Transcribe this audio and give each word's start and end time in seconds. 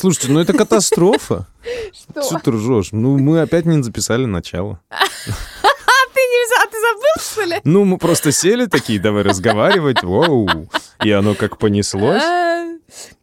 Слушайте, 0.00 0.32
ну 0.32 0.40
это 0.40 0.54
катастрофа. 0.54 1.46
Что? 1.92 2.22
Что 2.22 2.38
ты 2.38 2.50
ржешь? 2.52 2.88
Ну, 2.92 3.18
мы 3.18 3.42
опять 3.42 3.66
не 3.66 3.82
записали 3.82 4.24
начало. 4.24 4.80
А 4.90 4.96
ты 6.14 6.20
не 6.20 6.40
а 6.56 6.66
ты 6.66 6.76
забыл, 6.80 7.20
что 7.20 7.42
ли? 7.44 7.60
Ну, 7.64 7.84
мы 7.84 7.98
просто 7.98 8.32
сели 8.32 8.64
такие, 8.64 8.98
давай 8.98 9.22
разговаривать, 9.24 10.02
воу. 10.02 10.48
И 11.04 11.10
оно 11.10 11.34
как 11.34 11.58
понеслось. 11.58 12.22
А, 12.22 12.64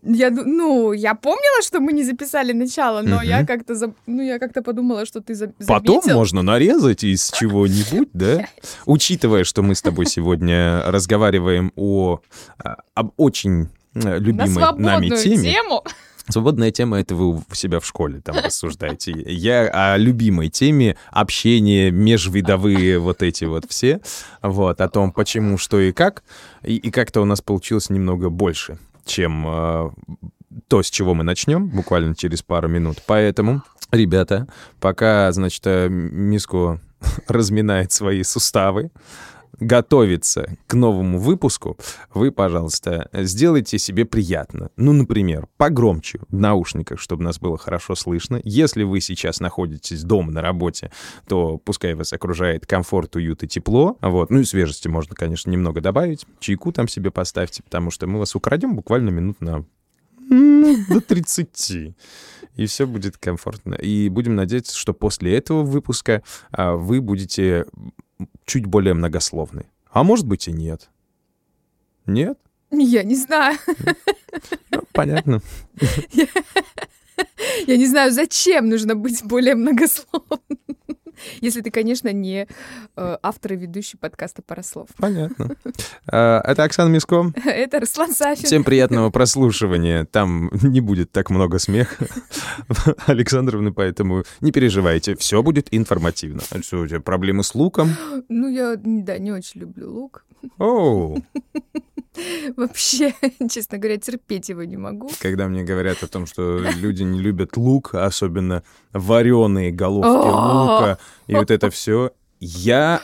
Я, 0.03 0.29
ну, 0.29 0.93
я 0.93 1.15
помнила, 1.15 1.63
что 1.63 1.79
мы 1.79 1.93
не 1.93 2.03
записали 2.03 2.53
начало, 2.53 3.01
но 3.01 3.23
я 3.23 3.43
как-то, 3.43 3.73
заб- 3.73 3.95
ну, 4.05 4.21
я 4.21 4.37
как-то 4.37 4.61
подумала, 4.61 5.07
что 5.07 5.19
ты 5.19 5.33
за- 5.33 5.51
Потом 5.67 6.03
можно 6.05 6.43
нарезать 6.43 7.03
из 7.03 7.31
чего-нибудь, 7.31 8.09
да? 8.13 8.45
Учитывая, 8.85 9.43
что 9.45 9.63
мы 9.63 9.73
с 9.73 9.81
тобой 9.81 10.05
сегодня 10.05 10.83
разговариваем 10.85 11.71
о 11.75 12.19
а, 12.63 12.75
об 12.93 13.13
очень 13.17 13.63
э, 13.95 13.99
на 13.99 14.17
любимой 14.17 14.49
свободную 14.49 14.93
нами 14.93 15.09
теме. 15.09 15.51
тему. 15.51 15.83
Свободная 16.29 16.71
тема— 16.71 16.99
это 16.99 17.15
вы 17.15 17.35
у 17.37 17.43
себя 17.53 17.79
в 17.79 17.85
школе 17.85 18.19
там 18.19 18.35
рассуждаете. 18.43 19.11
Я 19.11 19.93
о 19.93 19.97
любимой 19.97 20.49
теме 20.49 20.97
общение, 21.11 21.89
межвидовые 21.89 22.99
вот 22.99 23.23
эти 23.23 23.45
вот 23.45 23.65
все, 23.69 24.01
вот, 24.41 24.81
о 24.81 24.89
том, 24.89 25.11
почему, 25.11 25.57
что 25.57 25.79
и 25.79 25.93
как. 25.93 26.23
И, 26.63 26.75
и 26.75 26.91
как-то 26.91 27.21
у 27.21 27.25
нас 27.25 27.41
получилось 27.41 27.89
немного 27.89 28.29
больше, 28.29 28.77
чем 29.05 29.45
э, 29.47 29.89
то, 30.67 30.83
с 30.83 30.89
чего 30.89 31.13
мы 31.13 31.23
начнем, 31.23 31.67
буквально 31.67 32.13
через 32.13 32.41
пару 32.41 32.67
минут. 32.67 32.97
Поэтому, 33.05 33.63
ребята, 33.91 34.47
пока, 34.81 35.31
значит, 35.31 35.65
э, 35.65 35.87
Миско 35.89 36.81
разминает 37.27 37.93
свои 37.93 38.23
суставы, 38.23 38.91
готовится 39.59 40.57
к 40.67 40.73
новому 40.73 41.19
выпуску, 41.19 41.77
вы, 42.13 42.31
пожалуйста, 42.31 43.09
сделайте 43.13 43.77
себе 43.77 44.05
приятно. 44.05 44.69
Ну, 44.77 44.93
например, 44.93 45.47
погромче 45.57 46.19
в 46.29 46.35
наушниках, 46.35 46.99
чтобы 46.99 47.23
нас 47.23 47.39
было 47.39 47.57
хорошо 47.57 47.95
слышно. 47.95 48.39
Если 48.43 48.83
вы 48.83 49.01
сейчас 49.01 49.39
находитесь 49.39 50.03
дома 50.03 50.31
на 50.31 50.41
работе, 50.41 50.91
то 51.27 51.57
пускай 51.57 51.93
вас 51.93 52.13
окружает 52.13 52.65
комфорт, 52.65 53.15
уют 53.15 53.43
и 53.43 53.47
тепло. 53.47 53.97
Вот. 54.01 54.29
Ну 54.29 54.39
и 54.39 54.43
свежести 54.43 54.87
можно, 54.87 55.15
конечно, 55.15 55.49
немного 55.49 55.81
добавить. 55.81 56.25
Чайку 56.39 56.71
там 56.71 56.87
себе 56.87 57.11
поставьте, 57.11 57.63
потому 57.63 57.91
что 57.91 58.07
мы 58.07 58.19
вас 58.19 58.35
украдем 58.35 58.75
буквально 58.75 59.09
минут 59.09 59.41
на 59.41 59.65
ну, 60.29 60.77
до 60.89 61.01
30. 61.01 61.95
И 62.55 62.65
все 62.65 62.87
будет 62.87 63.17
комфортно. 63.17 63.75
И 63.75 64.09
будем 64.09 64.35
надеяться, 64.35 64.75
что 64.75 64.93
после 64.93 65.35
этого 65.35 65.63
выпуска 65.63 66.23
а, 66.51 66.73
вы 66.75 67.01
будете 67.01 67.65
чуть 68.45 68.65
более 68.65 68.93
многословны. 68.93 69.67
А 69.91 70.03
может 70.03 70.25
быть 70.25 70.47
и 70.47 70.51
нет. 70.51 70.89
Нет? 72.05 72.39
Я 72.71 73.03
не 73.03 73.15
знаю. 73.15 73.57
Ну, 74.71 74.83
понятно. 74.91 75.41
Я 77.65 77.77
не 77.77 77.87
знаю, 77.87 78.11
зачем 78.11 78.69
нужно 78.69 78.95
быть 78.95 79.23
более 79.23 79.55
многословным. 79.55 80.59
Если 81.41 81.61
ты, 81.61 81.71
конечно, 81.71 82.11
не 82.11 82.47
э, 82.95 83.17
автор 83.21 83.53
и 83.53 83.55
ведущий 83.55 83.97
подкаста 83.97 84.41
«Парослов». 84.41 84.89
Понятно. 84.97 85.49
А, 86.09 86.41
Это 86.41 86.63
Оксана 86.63 86.89
Миско. 86.89 87.33
Это 87.45 87.79
Руслан 87.79 88.11
Сафин. 88.11 88.45
Всем 88.45 88.63
приятного 88.63 89.09
прослушивания. 89.11 90.05
Там 90.05 90.49
не 90.61 90.79
будет 90.79 91.11
так 91.11 91.29
много 91.29 91.59
смеха, 91.59 92.07
Александровны, 93.05 93.73
поэтому 93.73 94.23
не 94.41 94.51
переживайте. 94.51 95.15
Все 95.15 95.43
будет 95.43 95.67
информативно. 95.71 96.41
А 96.51 96.61
что, 96.61 96.79
у 96.79 96.87
тебя 96.87 97.01
проблемы 97.01 97.43
с 97.43 97.53
луком? 97.55 97.89
Ну, 98.29 98.47
я, 98.47 98.75
да, 98.77 99.17
не 99.17 99.31
очень 99.31 99.61
люблю 99.61 99.91
лук. 99.91 100.25
Оу. 100.57 101.23
Вообще, 102.57 103.13
честно 103.49 103.77
говоря, 103.77 103.97
терпеть 103.97 104.49
его 104.49 104.63
не 104.63 104.77
могу. 104.77 105.09
Когда 105.19 105.47
мне 105.47 105.63
говорят 105.63 106.03
о 106.03 106.07
том, 106.07 106.25
что 106.25 106.59
люди 106.59 107.03
не 107.03 107.19
любят 107.19 107.57
лук, 107.57 107.95
особенно 107.95 108.63
вареные 108.93 109.71
головки 109.71 110.07
лука, 110.07 110.99
и 111.27 111.35
вот 111.35 111.51
это 111.51 111.69
все, 111.69 112.11
я, 112.39 113.01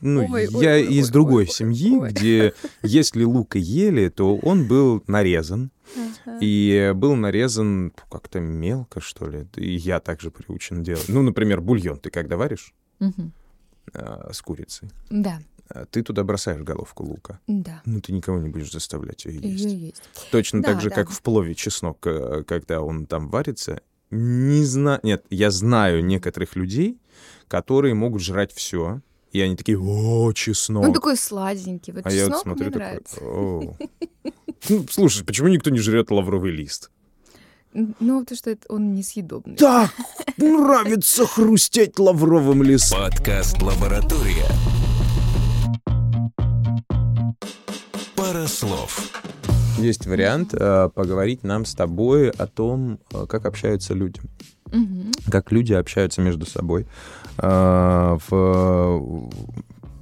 ну, 0.00 0.26
Ой, 0.30 0.48
я 0.50 0.72
ой, 0.72 0.86
из 0.86 1.06
ой, 1.06 1.12
другой 1.12 1.44
ой, 1.44 1.50
семьи, 1.50 1.96
ой. 1.96 2.10
где 2.10 2.54
если 2.82 3.24
лук 3.24 3.56
и 3.56 3.60
ели, 3.60 4.08
то 4.08 4.36
он 4.36 4.66
был 4.66 5.02
нарезан, 5.06 5.70
и 6.40 6.92
был 6.94 7.14
нарезан 7.14 7.92
как-то 8.10 8.40
мелко, 8.40 9.00
что 9.00 9.28
ли. 9.28 9.46
И 9.54 9.76
я 9.76 10.00
также 10.00 10.30
приучен 10.30 10.82
делать. 10.82 11.08
Ну, 11.08 11.22
например, 11.22 11.60
бульон 11.60 11.98
ты 11.98 12.10
когда 12.10 12.36
варишь 12.36 12.74
а, 13.94 14.30
с 14.32 14.42
курицей, 14.42 14.90
Да, 15.10 15.40
ты 15.90 16.02
туда 16.02 16.24
бросаешь 16.24 16.62
головку 16.62 17.04
лука. 17.04 17.40
да. 17.46 17.82
Ну, 17.84 18.00
ты 18.00 18.12
никого 18.12 18.38
не 18.38 18.48
будешь 18.48 18.70
заставлять 18.72 19.24
ее 19.24 19.40
есть. 19.40 19.64
Ее 19.64 19.86
есть. 19.88 20.02
Точно 20.30 20.62
Да, 20.62 20.72
так 20.72 20.80
же, 20.82 20.88
да. 20.90 20.94
как 20.96 21.10
в 21.10 21.20
плове 21.22 21.54
чеснок, 21.54 22.06
э, 22.06 22.44
когда 22.46 22.80
он 22.82 23.06
там 23.06 23.28
варится. 23.28 23.80
Не 24.10 24.64
знаю... 24.64 25.00
Нет, 25.02 25.24
я 25.30 25.50
знаю 25.50 26.04
некоторых 26.04 26.54
людей, 26.56 26.98
которые 27.48 27.94
могут 27.94 28.22
жрать 28.22 28.52
все, 28.52 29.00
и 29.32 29.40
они 29.40 29.56
такие, 29.56 29.78
о, 29.78 30.32
чеснок. 30.32 30.84
Он 30.84 30.92
такой 30.92 31.16
сладенький. 31.16 31.92
Вот 31.92 32.06
а 32.06 32.10
я 32.12 32.26
вот 32.26 32.36
чеснок 32.36 32.42
смотрю 32.42 32.64
мне 32.66 32.72
такой, 32.72 32.86
нравится. 32.86 33.16
«О». 33.22 33.76
Ну, 34.68 34.84
слушай, 34.90 35.24
почему 35.24 35.48
никто 35.48 35.70
не 35.70 35.78
жрет 35.78 36.10
лавровый 36.10 36.50
лист? 36.50 36.90
Ну, 37.72 38.20
потому 38.20 38.36
что 38.36 38.50
это- 38.50 38.66
он 38.68 38.94
несъедобный. 38.94 39.56
Так, 39.56 39.92
нравится 40.38 41.26
хрустеть 41.26 41.98
лавровым 41.98 42.62
листом. 42.62 43.00
Подкаст 43.00 43.60
«Лаборатория». 43.62 44.46
Пара 48.36 48.48
слов. 48.48 49.12
Есть 49.78 50.04
вариант 50.06 50.52
э, 50.52 50.90
поговорить 50.94 51.42
нам 51.42 51.64
с 51.64 51.74
тобой 51.74 52.28
о 52.28 52.46
том, 52.46 52.98
э, 53.14 53.24
как 53.26 53.46
общаются 53.46 53.94
люди. 53.94 54.20
Мгм. 54.70 55.12
как 55.30 55.52
люди 55.52 55.72
общаются 55.72 56.20
между 56.20 56.44
собой 56.44 56.86
э, 57.38 58.18
в, 58.28 59.30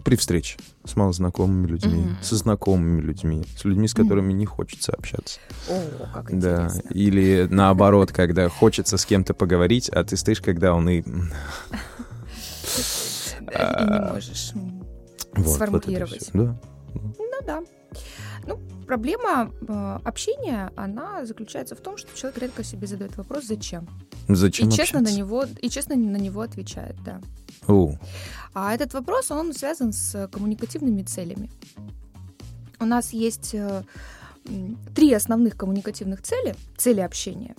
при 0.04 0.16
встрече 0.16 0.56
с 0.84 0.96
малознакомыми 0.96 1.66
людьми, 1.68 2.00
Мгм. 2.06 2.16
со 2.22 2.34
знакомыми 2.34 3.00
людьми, 3.02 3.44
с 3.56 3.64
людьми, 3.64 3.86
с 3.86 3.94
которыми 3.94 4.32
не 4.32 4.46
хочется 4.46 4.92
общаться. 4.92 5.38
О, 5.68 6.06
как 6.12 6.36
Да. 6.40 6.64
интересно. 6.64 6.88
Или 6.90 7.46
наоборот, 7.48 8.10
когда 8.10 8.48
хочется 8.48 8.96
с 8.96 9.04
кем-то 9.06 9.32
поговорить, 9.34 9.88
а 9.90 10.02
ты 10.02 10.16
стоишь, 10.16 10.40
когда 10.40 10.74
он 10.74 10.88
и... 10.88 11.02
И 11.02 11.02
не 13.84 14.10
можешь 14.12 14.52
м, 14.54 14.80
Вот, 15.34 15.44
вот 15.44 15.44
это 15.44 15.54
сформулировать. 15.54 16.30
Да. 16.32 16.56
Ну 16.94 17.40
да. 17.46 17.60
Проблема 18.86 19.50
э, 19.66 19.98
общения, 20.04 20.70
она 20.76 21.24
заключается 21.24 21.74
в 21.74 21.80
том, 21.80 21.96
что 21.96 22.16
человек 22.16 22.38
редко 22.42 22.64
себе 22.64 22.86
задает 22.86 23.16
вопрос, 23.16 23.44
зачем. 23.44 23.88
Зачем 24.28 24.68
и 24.68 24.72
честно 24.72 25.00
на 25.00 25.12
него, 25.12 25.44
и 25.62 25.68
честно 25.68 25.96
на 25.96 26.16
него 26.16 26.40
отвечает, 26.40 26.96
да. 27.04 27.20
О, 27.66 27.94
А 28.52 28.74
этот 28.74 28.94
вопрос, 28.94 29.30
он 29.30 29.52
связан 29.52 29.92
с 29.92 30.28
коммуникативными 30.28 31.02
целями. 31.02 31.50
У 32.80 32.84
нас 32.84 33.12
есть 33.12 33.54
э, 33.54 33.82
три 34.94 35.12
основных 35.12 35.56
коммуникативных 35.56 36.22
цели, 36.22 36.54
цели 36.76 37.00
общения. 37.00 37.54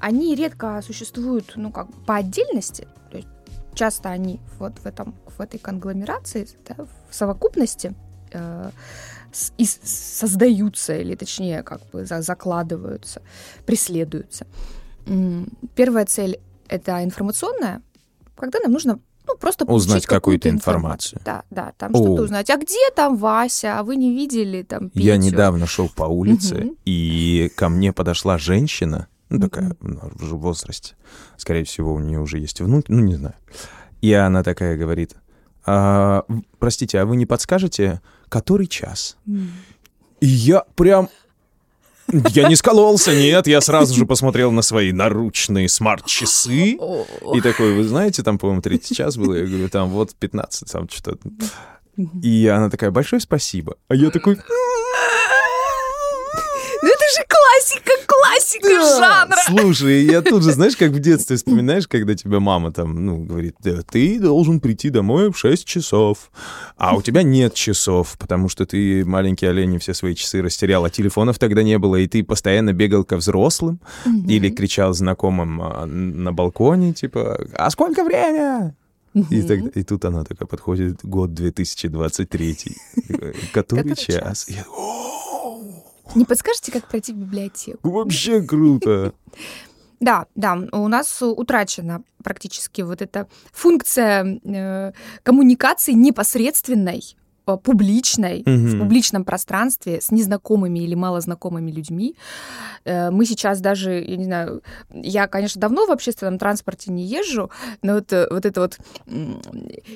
Они 0.00 0.34
редко 0.34 0.82
существуют, 0.82 1.52
ну, 1.56 1.70
как 1.70 1.88
по 2.04 2.16
отдельности, 2.16 2.88
то 3.10 3.16
есть 3.16 3.28
часто 3.74 4.10
они 4.10 4.40
вот 4.58 4.78
в, 4.78 4.86
этом, 4.86 5.14
в 5.26 5.40
этой 5.40 5.58
конгломерации, 5.58 6.48
да, 6.68 6.84
в 7.08 7.14
совокупности 7.14 7.94
э, 8.32 8.70
и 9.58 9.64
создаются, 9.64 10.96
или 10.96 11.14
точнее, 11.14 11.62
как 11.62 11.80
бы 11.92 12.04
за- 12.06 12.22
закладываются, 12.22 13.22
преследуются. 13.66 14.46
Первая 15.74 16.06
цель— 16.06 16.40
это 16.68 17.02
информационная, 17.04 17.82
когда 18.36 18.58
нам 18.60 18.72
нужно 18.72 18.98
ну, 19.26 19.36
просто 19.36 19.64
Узнать 19.64 20.06
какую-то 20.06 20.50
информацию. 20.50 21.18
информацию. 21.18 21.22
Да, 21.24 21.44
да, 21.50 21.72
там 21.78 21.92
О. 21.94 21.96
что-то 21.96 22.22
узнать. 22.24 22.50
А 22.50 22.56
где 22.56 22.90
там 22.94 23.16
Вася? 23.16 23.78
А 23.78 23.82
вы 23.82 23.96
не 23.96 24.14
видели 24.14 24.62
там 24.62 24.90
Петю? 24.90 25.06
Я 25.06 25.16
недавно 25.16 25.66
шел 25.66 25.88
по 25.88 26.04
улице, 26.04 26.72
и 26.84 27.50
ко 27.56 27.70
мне 27.70 27.92
подошла 27.92 28.36
женщина, 28.36 29.08
ну, 29.30 29.40
такая 29.40 29.76
ну, 29.80 30.00
в 30.02 30.36
возрасте. 30.36 30.94
Скорее 31.38 31.64
всего, 31.64 31.94
у 31.94 32.00
нее 32.00 32.20
уже 32.20 32.38
есть 32.38 32.60
внуки, 32.60 32.90
ну, 32.90 33.00
не 33.00 33.14
знаю. 33.14 33.34
И 34.02 34.12
она 34.12 34.42
такая 34.42 34.76
говорит, 34.76 35.16
«А, 35.66 36.24
простите, 36.58 37.00
а 37.00 37.06
вы 37.06 37.16
не 37.16 37.26
подскажете, 37.26 38.00
который 38.28 38.66
час? 38.66 39.16
И 40.20 40.26
я 40.26 40.64
прям... 40.74 41.08
Я 42.12 42.48
не 42.48 42.56
скололся, 42.56 43.14
нет, 43.14 43.46
я 43.46 43.62
сразу 43.62 43.94
же 43.94 44.04
посмотрел 44.04 44.52
на 44.52 44.60
свои 44.60 44.92
наручные 44.92 45.68
смарт-часы. 45.70 46.78
И 47.34 47.40
такой, 47.40 47.72
вы 47.74 47.84
знаете, 47.84 48.22
там, 48.22 48.38
по-моему, 48.38 48.60
третий 48.60 48.94
час 48.94 49.16
было, 49.16 49.34
я 49.34 49.46
говорю, 49.46 49.68
там 49.70 49.88
вот 49.88 50.14
15, 50.14 50.70
там 50.70 50.88
что-то. 50.90 51.18
И 52.22 52.46
она 52.46 52.68
такая, 52.68 52.90
большое 52.90 53.20
спасибо. 53.20 53.76
А 53.88 53.94
я 53.94 54.10
такой, 54.10 54.36
Ну 56.84 56.88
это 56.88 57.04
же 57.16 57.24
классика, 57.26 57.92
классика! 58.34 58.68
Да, 58.68 58.98
жанра. 58.98 59.36
Слушай, 59.46 60.04
я 60.04 60.22
тут 60.22 60.42
же, 60.42 60.52
знаешь, 60.52 60.76
как 60.76 60.90
в 60.92 60.98
детстве 60.98 61.36
вспоминаешь, 61.36 61.86
когда 61.88 62.14
тебя 62.14 62.40
мама 62.40 62.72
там, 62.72 63.04
ну, 63.04 63.24
говорит, 63.24 63.56
«Да, 63.60 63.82
ты 63.82 64.18
должен 64.18 64.60
прийти 64.60 64.90
домой 64.90 65.30
в 65.30 65.38
6 65.38 65.64
часов, 65.64 66.30
а 66.76 66.96
у 66.96 67.02
тебя 67.02 67.22
нет 67.22 67.54
часов, 67.54 68.16
потому 68.18 68.48
что 68.48 68.66
ты 68.66 69.04
маленький 69.04 69.46
олень 69.46 69.74
и 69.74 69.78
все 69.78 69.94
свои 69.94 70.14
часы 70.14 70.42
растерял, 70.42 70.84
а 70.84 70.90
телефонов 70.90 71.38
тогда 71.38 71.62
не 71.62 71.78
было, 71.78 71.96
и 71.96 72.06
ты 72.06 72.22
постоянно 72.24 72.72
бегал 72.72 73.04
ко 73.04 73.16
взрослым 73.16 73.80
или 74.28 74.50
кричал 74.50 74.92
знакомым 74.94 75.60
а, 75.62 75.86
на 75.86 76.32
балконе, 76.32 76.92
типа, 76.92 77.46
а 77.54 77.70
сколько 77.70 78.04
время? 78.04 78.74
И, 79.30 79.42
тогда- 79.42 79.70
и 79.74 79.84
тут 79.84 80.04
она 80.04 80.24
такая 80.24 80.46
подходит, 80.48 80.98
год 81.04 81.34
2023, 81.34 82.56
который 83.52 83.94
час? 83.94 84.06
час? 84.06 84.46
Я, 84.48 84.64
«О, 84.76 85.13
Не 86.14 86.24
подскажете, 86.24 86.72
как 86.72 86.86
пройти 86.88 87.12
в 87.12 87.16
библиотеку? 87.16 87.90
Вообще 87.90 88.42
круто. 88.42 89.14
Да, 90.00 90.26
да, 90.34 90.58
у 90.72 90.88
нас 90.88 91.22
утрачена 91.22 92.02
практически 92.22 92.82
вот 92.82 93.00
эта 93.00 93.26
функция 93.52 94.38
э, 94.44 94.92
коммуникации 95.22 95.92
непосредственной, 95.92 97.16
э, 97.46 97.56
публичной, 97.62 98.42
в 98.46 98.48
Мгм. 98.50 98.78
публичном 98.80 99.24
пространстве 99.24 100.00
с 100.00 100.10
незнакомыми 100.10 100.78
или 100.80 100.94
малознакомыми 100.94 101.70
людьми. 101.70 102.14
Э, 102.84 103.10
Мы 103.10 103.26
сейчас 103.26 103.60
даже, 103.60 103.92
я 104.00 104.16
не 104.16 104.24
знаю, 104.24 104.62
я, 104.92 105.26
конечно, 105.26 105.60
давно 105.60 105.86
в 105.86 105.90
общественном 105.90 106.38
транспорте 106.38 106.90
не 106.92 107.04
езжу, 107.04 107.50
но 107.82 107.94
вот, 107.94 108.12
э, 108.12 108.26
вот 108.30 108.44
эта 108.46 108.60
вот 108.60 108.78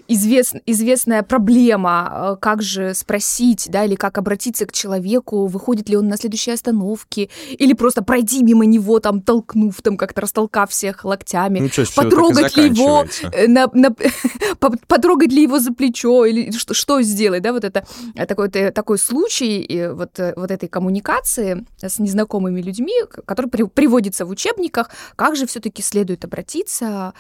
извест- 0.09 0.61
известная 0.67 1.23
проблема, 1.23 2.39
как 2.41 2.63
же 2.63 2.95
спросить, 2.95 3.69
да, 3.71 3.85
или 3.85 3.95
как 3.95 4.19
обратиться 4.19 4.67
к 4.67 4.73
человеку, 4.73 5.47
выходит 5.47 5.89
ли 5.89 5.97
он 5.97 6.09
на 6.09 6.17
следующей 6.17 6.53
остановке, 6.53 7.29
или 7.59 7.73
просто 7.75 8.03
пройти 8.03 8.43
мимо 8.43 8.65
него, 8.65 9.01
там, 9.01 9.21
толкнув, 9.21 9.81
там, 9.83 9.97
как-то 9.97 10.23
растолкав 10.23 10.71
всех 10.71 11.05
локтями, 11.05 11.61
Ну, 11.61 11.67
и 11.67 11.85
потрогать 11.95 12.57
ли 12.57 12.65
его, 12.69 13.05
на- 13.47 13.71
на- 13.73 13.91
по- 14.61 14.77
потрогать 14.87 15.33
ли 15.33 15.43
его 15.43 15.59
за 15.59 15.73
плечо, 15.73 16.25
или 16.25 16.51
что, 16.53 16.75
что 16.75 17.03
сделать, 17.03 17.38
да, 17.41 17.53
вот 17.53 17.65
это 17.65 17.85
э, 18.15 18.27
такой, 18.27 18.49
э, 18.55 18.71
такой 18.71 18.99
случай 18.99 19.89
вот, 19.93 20.19
э, 20.19 20.33
вот 20.37 20.51
этой 20.51 20.69
коммуникации 20.69 21.65
с 21.81 21.99
незнакомыми 21.99 22.61
людьми, 22.61 22.93
который 23.27 23.47
при- 23.51 23.65
приводится 23.69 24.25
в 24.27 24.31
учебниках, 24.31 24.91
как 25.17 25.37
же 25.37 25.47
все-таки 25.47 25.83
следует 25.83 26.25
обратиться, 26.25 27.13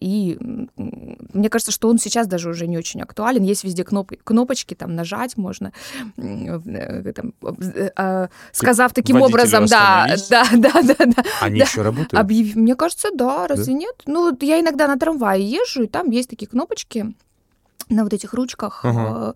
и 0.00 0.38
мне 1.32 1.48
кажется, 1.48 1.72
что 1.72 1.88
он 1.88 1.98
сейчас 1.98 2.26
даже 2.26 2.48
уже 2.50 2.66
не 2.66 2.78
очень 2.78 3.00
актуален, 3.02 3.42
есть 3.42 3.64
везде 3.64 3.82
кноп- 3.82 4.18
кнопочки, 4.24 4.74
там 4.74 4.94
нажать 4.94 5.36
можно, 5.36 5.72
там, 6.16 7.32
э, 7.96 8.28
сказав 8.52 8.92
таким 8.92 9.18
водителю 9.18 9.34
образом, 9.34 9.66
да, 9.66 10.06
да, 10.30 10.44
да, 10.52 10.82
да, 10.82 11.04
да, 11.06 11.22
Они 11.40 11.58
да. 11.60 11.64
еще 11.66 11.82
работают? 11.82 12.14
Объяв- 12.14 12.54
Мне 12.56 12.74
кажется, 12.74 13.08
да, 13.14 13.46
разве 13.46 13.74
нет? 13.74 13.94
Ну, 14.06 14.36
я 14.40 14.60
иногда 14.60 14.86
на 14.88 14.96
трамвае 14.98 15.44
езжу, 15.44 15.82
и 15.82 15.86
там 15.86 16.10
есть 16.10 16.30
такие 16.30 16.46
кнопочки 16.48 17.14
на 17.88 18.04
вот 18.04 18.12
этих 18.12 18.34
ручках 18.34 18.80
э, 18.84 19.32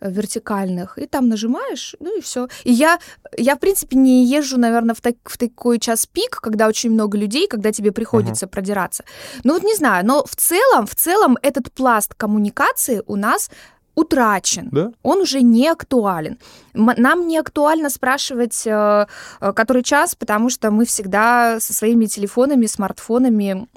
вертикальных, 0.00 0.98
и 0.98 1.06
там 1.06 1.28
нажимаешь, 1.28 1.96
ну 2.00 2.18
и 2.18 2.20
все. 2.20 2.48
И 2.64 2.72
я, 2.72 2.98
я, 3.36 3.54
в 3.56 3.58
принципе, 3.58 3.96
не 3.96 4.24
езжу, 4.24 4.58
наверное, 4.58 4.94
в, 4.94 5.00
так, 5.00 5.16
в 5.24 5.38
такой 5.38 5.78
час 5.78 6.06
пик, 6.06 6.40
когда 6.40 6.68
очень 6.68 6.90
много 6.90 7.18
людей, 7.18 7.48
когда 7.48 7.72
тебе 7.72 7.92
приходится 7.92 8.46
продираться. 8.46 9.04
Ну 9.44 9.54
вот 9.54 9.62
не 9.62 9.74
знаю, 9.74 10.06
но 10.06 10.24
в 10.24 10.36
целом, 10.36 10.86
в 10.86 10.94
целом 10.94 11.38
этот 11.42 11.72
пласт 11.72 12.14
коммуникации 12.14 13.02
у 13.06 13.16
нас 13.16 13.50
утрачен 13.94 14.68
Да? 14.72 14.92
он 15.02 15.20
уже 15.20 15.42
не 15.42 15.68
актуален. 15.68 16.38
Нам 16.74 17.28
не 17.28 17.38
актуально 17.38 17.90
спрашивать, 17.90 18.62
э, 18.66 19.06
э, 19.40 19.52
который 19.52 19.82
час, 19.82 20.14
потому 20.14 20.50
что 20.50 20.70
мы 20.70 20.84
всегда 20.84 21.60
со 21.60 21.74
своими 21.74 22.06
телефонами, 22.06 22.66
смартфонами, 22.66 23.68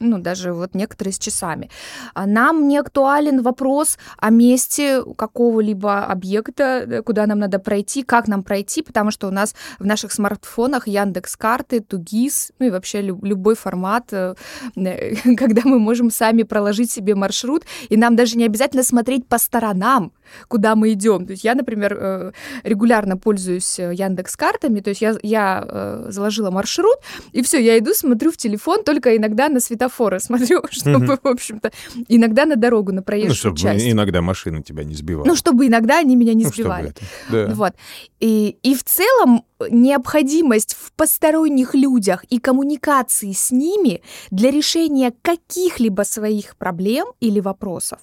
ну, 0.00 0.18
даже 0.18 0.52
вот 0.52 0.74
некоторые 0.74 1.12
с 1.14 1.18
часами. 1.18 1.70
А 2.14 2.26
Нам 2.26 2.68
не 2.68 2.76
актуален 2.78 3.42
вопрос 3.42 3.98
о 4.18 4.30
месте 4.30 5.02
какого-либо 5.16 6.04
объекта, 6.04 6.84
да, 6.86 7.02
куда 7.02 7.26
нам 7.26 7.38
надо 7.38 7.58
пройти, 7.58 8.02
как 8.02 8.28
нам 8.28 8.42
пройти, 8.42 8.82
потому 8.82 9.10
что 9.10 9.28
у 9.28 9.30
нас 9.30 9.54
в 9.78 9.86
наших 9.86 10.12
смартфонах 10.12 10.86
Яндекс 10.86 11.36
карты, 11.36 11.80
Тугис, 11.80 12.52
ну 12.58 12.66
и 12.66 12.70
вообще 12.70 13.00
лю- 13.00 13.20
любой 13.22 13.54
формат, 13.54 14.12
э, 14.12 14.34
э, 14.76 15.14
когда 15.36 15.62
мы 15.64 15.78
можем 15.78 16.10
сами 16.10 16.42
проложить 16.42 16.90
себе 16.90 17.14
маршрут, 17.14 17.64
и 17.88 17.96
нам 17.96 18.16
даже 18.16 18.36
не 18.36 18.44
обязательно 18.44 18.82
смотреть 18.82 19.26
по 19.26 19.38
сторонам, 19.54 20.10
куда 20.48 20.74
мы 20.76 20.92
идем. 20.92 21.26
То 21.26 21.32
есть 21.32 21.44
я, 21.44 21.54
например, 21.54 21.96
э, 21.98 22.32
регулярно 22.62 23.16
пользуюсь 23.16 23.78
Яндекс 23.78 24.36
картами, 24.36 24.80
то 24.80 24.90
есть 24.90 25.00
я, 25.02 25.16
я 25.22 25.64
э, 25.68 26.06
заложила 26.10 26.50
маршрут, 26.50 26.96
и 27.32 27.42
все, 27.42 27.58
я 27.58 27.78
иду, 27.78 27.92
смотрю 27.94 28.30
в 28.32 28.36
телефон, 28.36 28.84
только 28.84 29.16
иногда 29.16 29.48
на 29.48 29.60
светофоры 29.60 30.20
смотрю, 30.20 30.62
чтобы, 30.70 31.18
в 31.22 31.26
общем-то, 31.26 31.70
иногда 32.08 32.46
на 32.46 32.56
дорогу, 32.56 32.92
на 32.92 32.96
Ну, 32.96 33.02
проезжую 33.02 33.34
чтобы 33.34 33.56
часть. 33.58 33.86
иногда 33.86 34.22
машина 34.22 34.62
тебя 34.62 34.84
не 34.84 34.94
сбивала. 34.94 35.26
Ну, 35.26 35.36
чтобы 35.36 35.66
иногда 35.66 35.98
они 35.98 36.16
меня 36.16 36.34
не 36.34 36.44
Ну, 36.44 36.50
сбивали. 36.50 36.92
Да. 37.30 37.46
Вот. 37.54 37.72
И, 38.20 38.56
и 38.62 38.74
в 38.74 38.82
целом 38.84 39.44
необходимость 39.70 40.74
в 40.78 40.92
посторонних 40.92 41.74
людях 41.74 42.24
и 42.24 42.38
коммуникации 42.38 43.32
с 43.32 43.50
ними 43.50 44.02
для 44.30 44.50
решения 44.50 45.12
каких-либо 45.22 46.02
своих 46.02 46.56
проблем 46.56 47.06
или 47.20 47.40
вопросов, 47.40 48.00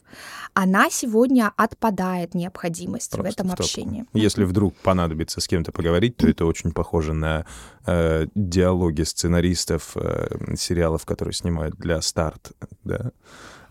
она 0.53 0.89
сегодня 0.89 1.51
отпадает 1.55 2.10
необходимость 2.33 3.13
в 3.13 3.17
Просто 3.17 3.43
этом 3.43 3.49
в 3.49 3.53
общении. 3.59 4.05
Если 4.13 4.43
вдруг 4.43 4.75
понадобится 4.77 5.41
с 5.41 5.47
кем-то 5.47 5.71
поговорить, 5.71 6.17
то 6.17 6.27
это 6.27 6.45
очень 6.45 6.71
похоже 6.71 7.13
на 7.13 7.45
э, 7.85 8.27
диалоги 8.35 9.03
сценаристов 9.03 9.91
э, 9.95 10.55
сериалов, 10.57 11.05
которые 11.05 11.33
снимают 11.33 11.75
для 11.77 12.01
старт, 12.01 12.51
да. 12.83 13.11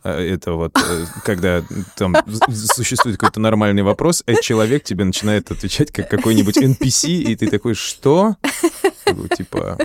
Э, 0.05 0.11
Это 0.13 0.53
вот 0.53 0.77
э, 0.77 1.05
когда 1.25 1.63
там 1.97 2.17
существует 2.53 3.19
какой-то 3.19 3.41
нормальный 3.41 3.83
вопрос, 3.83 4.23
а 4.27 4.35
человек 4.35 4.85
тебе 4.85 5.05
начинает 5.05 5.51
отвечать 5.51 5.91
как 5.93 6.09
какой-нибудь 6.09 6.57
NPC, 6.59 7.09
и 7.09 7.37
ты 7.37 7.49
такой, 7.49 7.75
что? 7.75 8.37
Типа, 9.37 9.77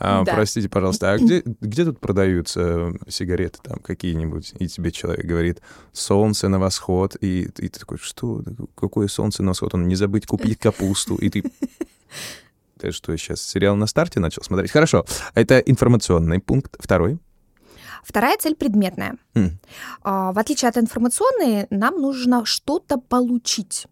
а, 0.00 0.24
Да. 0.24 0.34
простите, 0.34 0.68
пожалуйста, 0.68 1.12
а 1.12 1.18
где, 1.18 1.42
где 1.44 1.84
тут 1.84 2.00
продаются 2.00 2.92
сигареты 3.08 3.58
там 3.62 3.78
какие-нибудь? 3.78 4.54
И 4.58 4.66
тебе 4.66 4.90
человек 4.90 5.26
говорит, 5.26 5.60
солнце 5.92 6.48
на 6.48 6.58
восход, 6.58 7.16
и, 7.20 7.42
и 7.42 7.68
ты 7.68 7.78
такой, 7.78 7.98
что? 7.98 8.42
Какое 8.74 9.08
солнце 9.08 9.42
на 9.42 9.50
восход? 9.50 9.74
Он 9.74 9.86
не 9.86 9.94
забыть 9.96 10.26
купить 10.26 10.58
капусту, 10.62 11.16
и 11.16 11.28
ты... 11.28 11.44
Ты 12.78 12.92
что, 12.92 13.14
сейчас 13.16 13.42
сериал 13.42 13.76
на 13.76 13.86
старте 13.86 14.20
начал 14.20 14.42
смотреть? 14.42 14.70
Хорошо, 14.70 15.04
это 15.34 15.58
информационный 15.58 16.40
пункт. 16.40 16.76
Второй. 16.80 17.18
Вторая 18.02 18.38
цель 18.38 18.54
предметная. 18.54 19.16
А, 20.02 20.32
В 20.32 20.38
отличие 20.38 20.70
от 20.70 20.78
информационной, 20.78 21.66
нам 21.68 22.00
нужно 22.00 22.46
что-то 22.46 22.96
получить. 22.96 23.86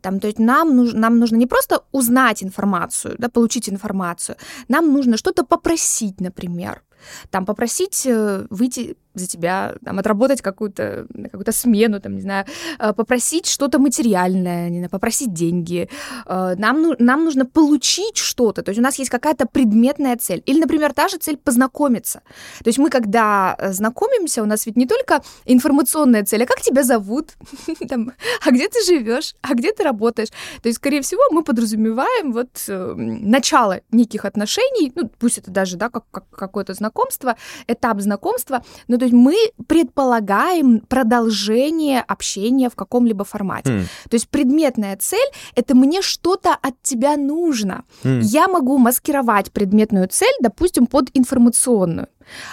Там, 0.00 0.20
то 0.20 0.26
есть 0.26 0.38
нам, 0.38 0.76
нуж- 0.76 0.94
нам 0.94 1.18
нужно 1.18 1.36
не 1.36 1.46
просто 1.46 1.82
узнать 1.92 2.42
информацию, 2.42 3.14
да, 3.18 3.28
получить 3.28 3.68
информацию, 3.68 4.36
нам 4.68 4.92
нужно 4.92 5.16
что-то 5.16 5.44
попросить, 5.44 6.20
например. 6.20 6.82
Там 7.30 7.46
попросить 7.46 8.06
э, 8.06 8.46
выйти 8.50 8.96
за 9.14 9.26
тебя, 9.26 9.74
там, 9.84 9.98
отработать 9.98 10.42
какую-то 10.42 11.06
какую 11.32 11.52
смену, 11.52 12.00
там, 12.00 12.14
не 12.14 12.20
знаю, 12.22 12.44
э, 12.78 12.92
попросить 12.92 13.46
что-то 13.46 13.78
материальное, 13.78 14.68
не 14.70 14.78
знаю, 14.78 14.90
попросить 14.90 15.32
деньги. 15.32 15.88
Э, 16.26 16.54
Нам, 16.56 16.82
ну- 16.82 16.96
нам 16.98 17.24
нужно 17.24 17.46
получить 17.46 18.16
что-то, 18.16 18.62
то 18.62 18.70
есть 18.70 18.78
у 18.80 18.82
нас 18.82 18.98
есть 18.98 19.10
какая-то 19.10 19.46
предметная 19.46 20.16
цель. 20.16 20.42
Или, 20.46 20.60
например, 20.60 20.92
та 20.92 21.08
же 21.08 21.16
цель 21.18 21.36
познакомиться. 21.36 22.22
То 22.64 22.68
есть 22.68 22.78
мы, 22.78 22.90
когда 22.90 23.56
э, 23.58 23.72
знакомимся, 23.72 24.42
у 24.42 24.46
нас 24.46 24.66
ведь 24.66 24.76
не 24.76 24.86
только 24.86 25.22
информационная 25.46 26.24
цель, 26.24 26.42
а 26.42 26.46
как 26.46 26.60
тебя 26.60 26.82
зовут, 26.82 27.30
Там, 27.88 28.12
а 28.46 28.50
где 28.50 28.68
ты 28.68 28.84
живешь, 28.84 29.34
а 29.42 29.54
где 29.54 29.72
ты 29.72 29.82
работаешь. 29.82 30.28
То 30.62 30.68
есть, 30.68 30.76
скорее 30.76 31.00
всего, 31.00 31.22
мы 31.30 31.42
подразумеваем 31.42 32.32
вот 32.32 32.48
начало 32.68 33.80
неких 33.90 34.24
отношений, 34.24 34.92
ну, 34.94 35.10
пусть 35.18 35.38
это 35.38 35.50
даже, 35.50 35.76
да, 35.76 35.88
как, 35.88 36.04
как 36.10 36.24
какое-то 36.30 36.74
знакомство, 36.74 37.36
этап 37.68 38.00
знакомства, 38.00 38.62
но 38.88 38.96
то 39.00 39.06
есть 39.06 39.14
мы 39.14 39.34
предполагаем 39.66 40.80
продолжение 40.88 42.00
общения 42.00 42.68
в 42.70 42.74
каком-либо 42.76 43.24
формате. 43.24 43.70
М, 43.70 43.84
То 44.08 44.14
есть 44.14 44.28
предметная 44.28 44.96
цель— 44.96 45.28
это 45.56 45.74
мне 45.74 46.02
что-то 46.02 46.56
от 46.62 46.74
тебя 46.82 47.16
нужно. 47.16 47.84
м. 48.04 48.20
Я 48.20 48.46
могу 48.48 48.78
маскировать 48.78 49.50
предметную 49.52 50.08
цель, 50.08 50.34
допустим, 50.40 50.86
под 50.86 51.10
информационную. 51.14 52.06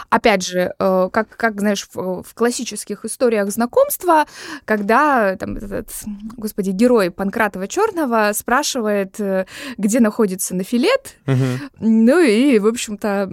Опять 0.10 0.44
же, 0.46 0.74
э, 0.78 1.10
как, 1.12 1.30
как 1.36 1.60
знаешь, 1.60 1.88
в, 1.94 2.24
в 2.24 2.34
классических 2.34 3.06
историях 3.06 3.50
знакомства, 3.52 4.26
когда 4.66 5.36
там 5.36 5.58
этот, 5.58 5.90
господи, 6.38 6.72
герой 6.72 7.12
Панкратова 7.12 7.68
Черного 7.68 8.32
спрашивает, 8.34 9.20
э, 9.20 9.46
где 9.78 10.00
находится 10.00 10.56
нафилет, 10.56 11.16
Мгм. 11.26 11.60
ну 11.80 12.20
и, 12.20 12.60
в 12.60 12.68
общем-то, 12.68 13.30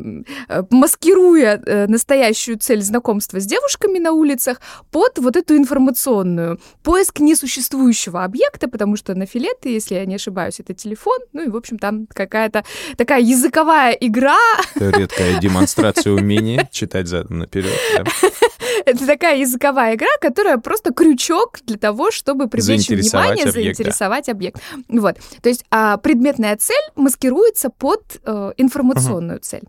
э, 0.48 0.62
маскируя 0.70 1.62
настоящую 1.88 2.58
цель 2.58 2.82
знакомства 2.82 3.40
с 3.40 3.46
девушками 3.46 3.98
на 3.98 4.12
улицах 4.12 4.60
под 4.90 5.18
вот 5.18 5.36
эту 5.36 5.56
информационную. 5.56 6.60
Поиск 6.82 7.20
несуществующего 7.20 8.24
объекта, 8.24 8.68
потому 8.68 8.96
что 8.96 9.14
нафилет, 9.14 9.58
если 9.64 9.94
я 9.94 10.04
не 10.06 10.16
ошибаюсь, 10.16 10.60
это 10.60 10.74
телефон, 10.74 11.18
ну 11.32 11.42
и, 11.42 11.48
в 11.48 11.56
общем, 11.56 11.78
там 11.78 12.06
какая-то 12.12 12.64
такая 12.96 13.20
языковая 13.20 13.92
игра, 13.92 14.36
Это 14.74 14.90
редкая 14.98 15.40
демонстрация 15.40 16.12
умения 16.38 16.68
читать 16.70 17.06
задом 17.08 17.38
наперед. 17.38 17.72
да. 17.96 18.04
Это 18.86 19.06
такая 19.06 19.38
языковая 19.38 19.94
игра, 19.94 20.08
которая 20.20 20.58
просто 20.58 20.92
крючок 20.92 21.60
для 21.64 21.78
того, 21.78 22.10
чтобы 22.10 22.48
привлечь 22.48 22.88
внимание, 22.88 23.32
объект, 23.32 23.46
да. 23.46 23.52
заинтересовать 23.52 24.28
объект. 24.28 24.60
Вот. 24.88 25.16
То 25.42 25.48
есть 25.48 25.64
а, 25.70 25.96
предметная 25.96 26.56
цель 26.56 26.76
маскируется 26.96 27.70
под 27.70 28.20
э, 28.24 28.52
информационную 28.56 29.40
цель. 29.40 29.62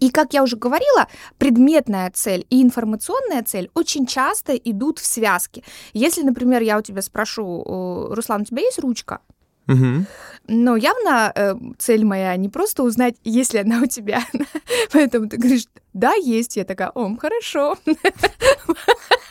И, 0.00 0.10
как 0.10 0.34
я 0.34 0.42
уже 0.42 0.56
говорила, 0.56 1.08
предметная 1.38 2.10
цель 2.14 2.46
и 2.50 2.62
информационная 2.62 3.42
цель 3.42 3.70
очень 3.74 4.06
часто 4.06 4.54
идут 4.54 4.98
в 4.98 5.06
связке. 5.06 5.62
Если, 5.92 6.22
например, 6.22 6.62
я 6.62 6.78
у 6.78 6.82
тебя 6.82 7.02
спрошу, 7.02 7.62
э, 7.62 8.14
Руслан, 8.14 8.42
у 8.42 8.44
тебя 8.44 8.62
есть 8.62 8.78
ручка? 8.78 9.20
Мгм. 9.66 10.06
Но 10.46 10.76
явно 10.76 11.32
э, 11.34 11.54
цель 11.78 12.04
моя 12.04 12.36
не 12.36 12.48
просто 12.48 12.82
узнать, 12.82 13.14
есть 13.24 13.54
ли 13.54 13.60
она 13.60 13.80
у 13.80 13.86
тебя. 13.86 14.22
Поэтому 14.92 15.28
ты 15.28 15.38
говоришь, 15.38 15.66
да, 15.94 16.12
есть. 16.14 16.56
Я 16.56 16.64
такая, 16.64 16.90
о, 16.90 17.16
хорошо. 17.16 17.76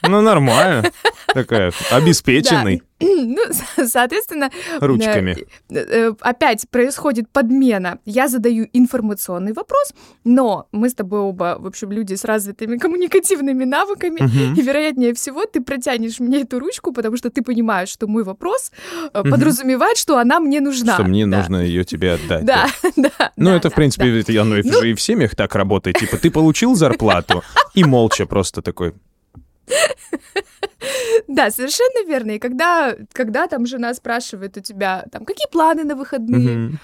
Ну, 0.07 0.21
нормально. 0.21 0.91
Такая, 1.33 1.71
обеспеченный 1.91 2.81
Ну, 2.99 3.37
со- 3.75 3.87
соответственно, 3.87 4.49
ручками. 4.79 5.35
э, 5.69 5.75
э, 5.75 6.13
опять 6.21 6.69
происходит 6.69 7.29
подмена. 7.29 7.99
Я 8.05 8.27
задаю 8.29 8.67
информационный 8.71 9.51
вопрос, 9.53 9.93
но 10.23 10.67
мы 10.71 10.89
с 10.89 10.93
тобой 10.93 11.19
оба, 11.19 11.57
в 11.59 11.65
общем, 11.67 11.91
люди 11.91 12.13
с 12.15 12.23
развитыми 12.23 12.77
коммуникативными 12.77 13.65
навыками, 13.65 14.19
и 14.57 14.61
вероятнее 14.61 15.13
всего 15.13 15.45
ты 15.45 15.59
протянешь 15.61 16.19
мне 16.19 16.41
эту 16.41 16.59
ручку, 16.59 16.93
потому 16.93 17.17
что 17.17 17.29
ты 17.29 17.41
понимаешь, 17.41 17.89
что 17.89 18.07
мой 18.07 18.23
вопрос 18.23 18.71
э, 19.13 19.21
подразумевает, 19.23 19.97
что 19.97 20.17
она 20.17 20.39
мне 20.39 20.61
нужна. 20.61 20.93
Что 20.93 21.03
мне 21.03 21.25
Да. 21.25 21.37
нужно 21.39 21.57
ее 21.57 21.83
тебе 21.83 22.13
отдать. 22.13 22.45
Да, 22.45 22.67
да. 22.95 23.31
Ну, 23.35 23.49
да, 23.49 23.55
это, 23.57 23.69
в 23.69 23.73
принципе, 23.73 24.23
да. 24.25 24.41
оно 24.41 24.55
Ну- 24.63 24.83
и 24.83 24.93
в 24.93 25.01
семьях 25.01 25.35
так 25.35 25.55
работает. 25.55 25.97
Типа, 25.97 26.17
ты 26.17 26.31
получил 26.31 26.75
зарплату 26.75 27.43
и 27.73 27.83
молча 27.83 28.25
просто 28.25 28.61
такой. 28.61 28.93
Да, 31.27 31.49
совершенно 31.51 32.07
верно. 32.07 32.31
И 32.31 32.39
когда, 32.39 32.95
когда 33.13 33.47
там 33.47 33.65
жена 33.65 33.93
спрашивает 33.93 34.57
у 34.57 34.61
тебя, 34.61 35.05
там, 35.11 35.25
какие 35.25 35.47
планы 35.49 35.83
на 35.83 35.95
выходные, 35.95 36.77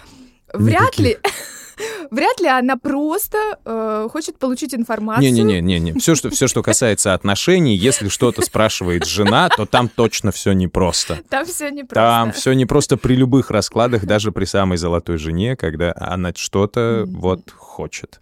вряд 0.54 0.98
ли, 0.98 1.18
вряд 2.12 2.40
ли 2.40 2.48
она 2.48 2.78
просто 2.78 3.38
э, 3.66 4.08
хочет 4.12 4.38
получить 4.38 4.74
информацию. 4.74 5.32
Не-не-не-не. 5.32 6.00
Все, 6.00 6.16
что, 6.16 6.30
все, 6.30 6.48
что 6.48 6.64
касается 6.64 7.14
отношений, 7.14 7.76
если 7.76 8.10
что-то 8.10 8.42
спрашивает 8.42 9.06
жена, 9.06 9.50
то 9.50 9.66
там 9.66 9.90
точно 9.90 10.32
все 10.32 10.54
непросто. 10.54 11.20
Там 11.30 11.46
все 11.46 11.70
непросто. 11.70 11.96
Там 11.96 12.32
все 12.32 12.54
непросто 12.54 12.98
при 12.98 13.16
любых 13.16 13.52
раскладах, 13.52 14.06
даже 14.06 14.32
при 14.32 14.46
самой 14.46 14.78
золотой 14.78 15.18
жене, 15.18 15.56
когда 15.56 15.94
она 15.96 16.34
что-то 16.36 17.04
вот 17.08 17.52
хочет. 17.52 18.20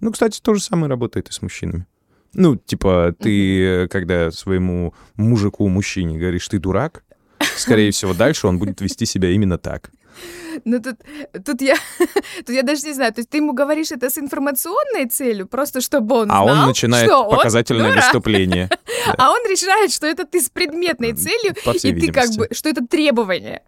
Ну, 0.00 0.12
кстати, 0.12 0.40
то 0.40 0.54
же 0.54 0.62
самое 0.62 0.88
работает 0.88 1.28
и 1.28 1.32
с 1.32 1.42
мужчинами. 1.42 1.86
Ну, 2.34 2.56
типа, 2.56 3.14
ты, 3.18 3.64
э, 3.64 3.88
когда 3.88 4.30
своему 4.30 4.94
мужику, 5.16 5.66
мужчине 5.68 6.18
говоришь, 6.18 6.48
ты 6.48 6.58
дурак, 6.58 7.02
скорее 7.56 7.90
всего, 7.90 8.14
дальше 8.14 8.46
он 8.46 8.58
будет 8.58 8.80
вести 8.80 9.06
себя 9.06 9.30
именно 9.30 9.58
так. 9.58 9.90
Ну 10.64 10.80
тут, 10.80 10.96
тут 11.44 11.62
я, 11.62 11.76
тут 12.46 12.50
я 12.50 12.62
даже 12.62 12.82
не 12.82 12.92
знаю. 12.92 13.12
То 13.12 13.20
есть 13.20 13.30
ты 13.30 13.38
ему 13.38 13.52
говоришь 13.52 13.92
это 13.92 14.10
с 14.10 14.18
информационной 14.18 15.06
целью, 15.06 15.46
просто 15.46 15.80
чтобы 15.80 16.16
он 16.16 16.30
А 16.30 16.42
знал, 16.42 16.48
он 16.48 16.66
начинает 16.66 17.06
что 17.06 17.24
он 17.24 17.36
показательное 17.36 17.90
дурак. 17.90 18.04
выступление. 18.04 18.68
А 19.16 19.30
он 19.30 19.38
решает, 19.48 19.92
что 19.92 20.06
это 20.06 20.26
ты 20.26 20.40
с 20.40 20.50
предметной 20.50 21.12
целью, 21.12 21.54
По 21.64 21.72
всей 21.72 21.92
и 21.92 22.00
ты 22.00 22.12
как 22.12 22.30
бы, 22.34 22.48
что 22.52 22.68
это 22.68 22.86
требование. 22.86 23.62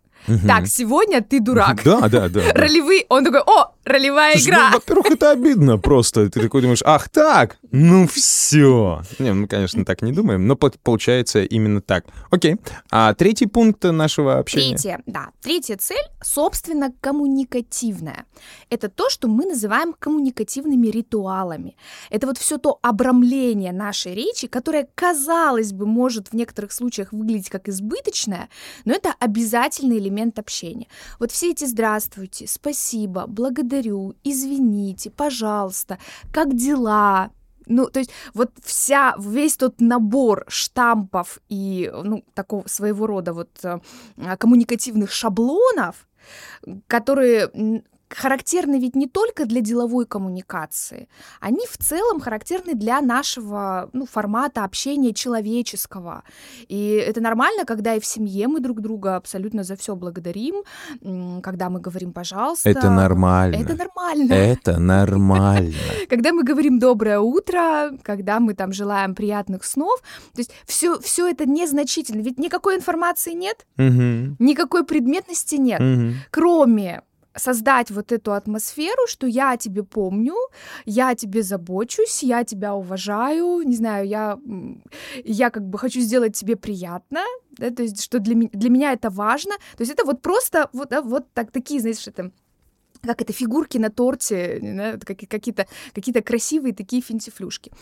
Так, 0.47 0.67
сегодня 0.67 1.23
ты 1.23 1.41
дурак. 1.41 1.83
Да, 1.83 2.09
да. 2.09 2.29
да. 2.29 2.41
Ролевые, 2.53 3.07
он 3.09 3.25
такой, 3.25 3.41
о, 3.41 3.73
ролевая 3.85 4.35
Слушай, 4.35 4.49
игра. 4.49 4.71
ну, 4.71 4.75
во-первых, 4.77 5.07
это 5.11 5.31
обидно 5.31 5.79
просто. 5.79 6.29
Ты 6.29 6.41
такой 6.41 6.61
думаешь, 6.63 6.83
ах 6.85 7.09
так, 7.09 7.59
ну 7.71 8.07
все. 8.07 9.03
Не, 9.19 9.33
мы, 9.33 9.47
конечно, 9.49 9.85
так 9.85 10.03
не 10.03 10.13
думаем, 10.13 10.47
но 10.47 10.57
по- 10.57 10.71
получается 10.71 11.43
именно 11.43 11.81
так. 11.81 12.05
Окей. 12.31 12.57
А 12.91 13.15
третий 13.15 13.47
пункт 13.47 13.85
нашего 13.85 14.39
общения? 14.39 14.77
Третья, 14.77 15.01
да, 15.07 15.29
третья 15.41 15.77
цель, 15.77 16.05
собственно, 16.23 16.93
коммуникативная. 17.01 18.27
Это 18.69 18.89
то, 18.89 19.09
что 19.09 19.29
мы 19.29 19.47
называем 19.47 19.95
коммуникативными 19.99 20.89
ритуалами. 20.89 21.77
Это 22.11 22.27
вот 22.27 22.39
все 22.39 22.59
то 22.59 22.79
обрамление 22.83 23.73
нашей 23.73 24.15
речи, 24.15 24.47
которое, 24.47 24.89
казалось 24.95 25.73
бы, 25.73 25.87
может 25.87 26.29
в 26.29 26.35
некоторых 26.35 26.73
случаях 26.73 27.13
выглядеть 27.13 27.49
как 27.49 27.69
избыточное, 27.69 28.49
но 28.85 28.93
это 28.95 29.15
обязательный 29.19 29.99
элемент 29.99 30.39
общения. 30.39 30.87
Вот 31.19 31.33
все 31.33 31.51
эти 31.51 31.65
«здравствуйте», 31.65 32.47
«спасибо», 32.47 33.25
«благодарю», 33.27 33.70
«извините», 34.25 35.11
«пожалуйста», 35.11 35.99
«как 36.33 36.55
дела», 36.55 37.31
ну, 37.67 37.87
то 37.87 38.01
есть 38.01 38.11
вот 38.35 38.51
вся, 38.65 39.15
весь 39.19 39.57
тот 39.57 39.81
набор 39.81 40.45
штампов 40.49 41.39
и, 41.49 41.91
ну, 42.05 42.25
такого 42.35 42.67
своего 42.67 43.07
рода 43.07 43.33
вот 43.33 43.51
э, 43.63 43.79
коммуникативных 44.39 45.13
шаблонов, 45.13 46.09
которые 46.89 47.83
характерны 48.11 48.79
ведь 48.79 48.97
не 48.97 49.07
только 49.07 49.47
для 49.47 49.61
деловой 49.61 50.07
коммуникации, 50.07 51.09
они 51.41 51.67
в 51.67 51.79
целом 51.79 52.21
характерны 52.21 52.75
для 52.75 53.01
нашего 53.01 53.89
ну, 53.93 54.07
формата 54.07 54.65
общения 54.65 55.13
человеческого. 55.15 56.23
И 56.69 56.93
это 56.95 57.21
нормально, 57.21 57.65
когда 57.65 57.95
и 57.95 58.01
в 58.01 58.07
семье 58.07 58.49
мы 58.49 58.61
друг 58.61 58.81
друга 58.81 59.17
абсолютно 59.17 59.63
за 59.63 59.77
все 59.77 59.95
благодарим, 59.95 60.63
когда 61.43 61.71
мы 61.71 61.81
говорим 61.81 62.13
«пожалуйста». 62.13 62.69
Это 62.69 62.91
нормально. 62.91 63.57
Это 63.57 63.77
нормально. 63.77 64.33
Это 64.33 64.79
нормально. 64.79 65.75
Когда 66.09 66.33
мы 66.33 66.43
говорим 66.43 66.79
доброе 66.79 67.21
утро, 67.21 67.93
когда 68.03 68.41
мы 68.41 68.55
там 68.55 68.73
желаем 68.73 69.15
приятных 69.15 69.65
снов, 69.65 70.01
то 70.35 70.41
есть 70.41 70.51
все, 70.67 70.99
все 71.01 71.29
это 71.29 71.47
незначительно, 71.47 72.23
ведь 72.23 72.39
никакой 72.39 72.77
информации 72.77 73.33
нет, 73.33 73.67
никакой 73.77 74.85
предметности 74.85 75.57
нет, 75.57 75.81
кроме 76.31 77.03
создать 77.37 77.91
вот 77.91 78.13
эту 78.13 78.33
атмосферу, 78.33 79.07
что 79.07 79.27
я 79.27 79.53
о 79.53 79.57
тебе 79.57 79.83
помню, 79.83 80.35
я 80.85 81.11
о 81.11 81.15
тебе 81.15 81.43
забочусь, 81.43 82.23
я 82.23 82.45
тебя 82.45 82.75
уважаю, 82.75 83.63
не 83.63 83.77
знаю, 83.77 84.07
я, 84.07 84.39
я 85.25 85.51
как 85.51 85.69
бы 85.69 85.79
хочу 85.79 86.01
сделать 86.01 86.37
тебе 86.37 86.57
приятно, 86.57 87.21
да, 87.53 87.71
то 87.71 87.83
есть 87.83 88.03
что 88.03 88.19
для, 88.19 88.35
для 88.53 88.71
меня 88.71 88.93
это 88.93 89.11
важно, 89.11 89.55
то 89.77 89.83
есть 89.83 89.93
это 89.93 90.05
вот 90.05 90.23
просто 90.23 90.69
вот, 90.73 90.89
да, 90.89 91.03
вот 91.03 91.33
так, 91.33 91.51
такие, 91.51 91.81
знаешь, 91.81 92.07
это 92.07 92.33
как 93.03 93.23
это, 93.23 93.33
фигурки 93.33 93.79
на 93.79 93.91
торте, 93.91 94.99
какие- 95.07 95.27
какие-то 95.27 95.67
какие 95.95 96.21
красивые 96.21 96.75
такие 96.75 97.01
финтифлюшки. 97.01 97.73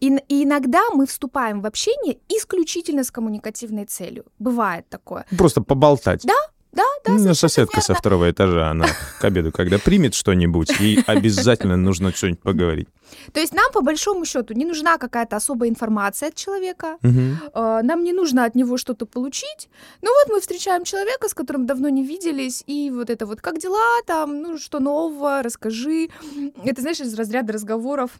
И, 0.00 0.08
и 0.28 0.42
иногда 0.42 0.82
мы 0.92 1.06
вступаем 1.06 1.60
в 1.60 1.66
общение 1.66 2.18
исключительно 2.28 3.04
с 3.04 3.10
коммуникативной 3.12 3.84
целью. 3.84 4.24
Бывает 4.38 4.88
такое. 4.88 5.26
Просто 5.38 5.60
поболтать. 5.60 6.22
Да, 6.24 6.34
да, 6.74 6.82
У 7.06 7.10
меня 7.10 7.34
совершенно 7.34 7.34
соседка 7.34 7.80
со 7.80 7.92
верно. 7.92 8.00
второго 8.00 8.30
этажа, 8.30 8.70
она 8.70 8.86
к 9.20 9.24
обеду, 9.24 9.52
когда 9.52 9.78
примет 9.78 10.14
что-нибудь, 10.14 10.70
ей 10.80 11.02
обязательно 11.06 11.76
нужно 11.76 12.12
что-нибудь 12.12 12.40
поговорить. 12.40 12.88
То 13.32 13.40
есть 13.40 13.54
нам, 13.54 13.70
по 13.72 13.80
большому 13.80 14.24
счету, 14.24 14.54
не 14.54 14.64
нужна 14.64 14.98
какая-то 14.98 15.36
особая 15.36 15.68
информация 15.68 16.28
от 16.28 16.34
человека, 16.34 16.98
э, 17.02 17.80
нам 17.82 18.02
не 18.02 18.12
нужно 18.12 18.44
от 18.44 18.54
него 18.54 18.76
что-то 18.76 19.06
получить. 19.06 19.68
Ну 20.02 20.10
вот 20.10 20.34
мы 20.34 20.40
встречаем 20.40 20.84
человека, 20.84 21.28
с 21.28 21.34
которым 21.34 21.66
давно 21.66 21.88
не 21.88 22.04
виделись, 22.04 22.64
и 22.66 22.90
вот 22.90 23.10
это 23.10 23.26
вот 23.26 23.40
«как 23.40 23.58
дела 23.58 24.02
там? 24.06 24.40
Ну 24.42 24.58
что 24.58 24.80
нового? 24.80 25.42
Расскажи». 25.42 26.08
Это, 26.64 26.80
знаешь, 26.80 27.00
из 27.00 27.14
разряда 27.14 27.52
разговоров 27.52 28.10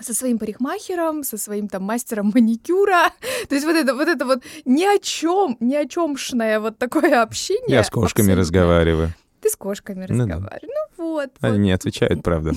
со 0.00 0.14
своим 0.14 0.38
парикмахером, 0.38 1.24
со 1.24 1.36
своим 1.36 1.68
там 1.68 1.82
мастером 1.84 2.32
маникюра. 2.34 3.12
То 3.48 3.54
есть 3.54 3.66
вот 3.66 3.76
это 3.76 3.94
вот, 3.94 4.08
это 4.08 4.24
вот 4.24 4.42
ни 4.64 4.84
о 4.84 4.98
чем, 4.98 5.56
ни 5.60 5.74
о 5.74 5.86
чемшное 5.86 6.60
вот 6.60 6.78
такое 6.78 7.22
общение. 7.22 7.64
Я 7.68 7.84
с 7.84 7.90
кошками 7.90 8.32
абсолютно. 8.32 8.40
разговариваю. 8.40 9.14
Ты 9.40 9.50
с 9.50 9.56
кошками 9.56 10.06
Ну 10.08 10.26
да. 10.26 10.34
разговариваешь. 10.34 10.74
Ну 10.98 11.04
вот. 11.04 11.30
Они 11.40 11.52
вот. 11.52 11.62
не 11.62 11.72
отвечают, 11.72 12.22
правда, 12.24 12.52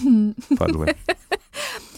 падлы. 0.58 0.96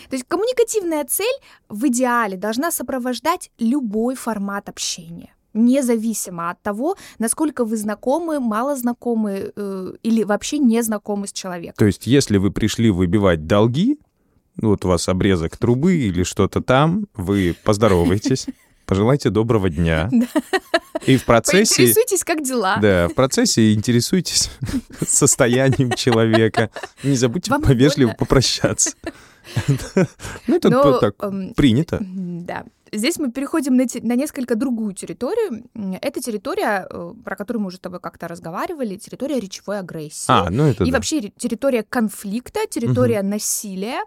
То 0.10 0.16
есть 0.16 0.26
коммуникативная 0.28 1.04
цель 1.06 1.36
в 1.68 1.88
идеале 1.88 2.38
должна 2.38 2.72
сопровождать 2.72 3.52
любой 3.58 4.16
формат 4.16 4.70
общения 4.70 5.32
независимо 5.56 6.50
от 6.50 6.62
того, 6.62 6.98
насколько 7.18 7.64
вы 7.64 7.78
знакомы, 7.78 8.42
мало 8.42 8.76
знакомы 8.76 9.54
э, 9.56 9.94
или 10.04 10.24
вообще 10.24 10.60
не 10.60 10.82
знакомы 10.82 11.28
с 11.28 11.32
человеком. 11.32 11.76
То 11.78 11.86
есть, 11.86 12.06
если 12.06 12.38
вы 12.38 12.52
пришли 12.52 12.92
выбивать 12.92 13.48
долги, 13.48 13.98
вот 14.58 14.86
у 14.86 14.88
вас 14.88 15.08
обрезок 15.10 15.58
трубы 15.58 15.96
или 15.96 16.24
что-то 16.24 16.62
там, 16.62 17.08
вы 17.16 17.56
поздороваетесь, 17.64 18.48
пожелайте 18.86 19.30
доброго 19.30 19.70
дня. 19.70 20.10
И 21.06 21.18
в 21.18 21.26
процессе... 21.26 21.76
Поинтересуйтесь, 21.76 22.24
как 22.24 22.44
дела. 22.44 22.78
Да, 22.82 23.08
в 23.08 23.14
процессе 23.14 23.74
интересуйтесь 23.74 24.50
состоянием 25.08 25.92
человека. 25.92 26.70
Не 27.04 27.16
забудьте 27.16 27.52
Вам 27.52 27.62
повежливо 27.62 28.10
больно? 28.10 28.18
попрощаться. 28.18 28.92
Ну, 30.48 30.56
это 30.56 30.70
Но, 30.72 30.98
так 30.98 31.14
эм, 31.22 31.54
принято. 31.54 32.00
Да. 32.02 32.66
Здесь 32.96 33.18
мы 33.20 33.32
переходим 33.32 33.76
на, 33.76 33.88
те- 33.88 34.02
на 34.02 34.16
несколько 34.16 34.56
другую 34.56 34.94
территорию. 34.94 35.64
Это 36.02 36.22
территория, 36.22 36.88
э, 36.90 37.14
про 37.24 37.36
которую 37.36 37.62
мы 37.64 37.68
уже 37.68 37.78
с 37.78 37.80
тобой 37.80 38.00
как-то 38.00 38.28
разговаривали, 38.28 38.96
территория 38.96 39.40
речевой 39.40 39.80
агрессии. 39.80 40.26
А, 40.28 40.50
ну 40.50 40.64
это 40.66 40.84
И 40.84 40.92
да. 40.92 40.98
вообще 40.98 41.32
территория 41.38 41.84
конфликта, 41.84 42.62
территория 42.70 43.22
насилия. 43.22 44.04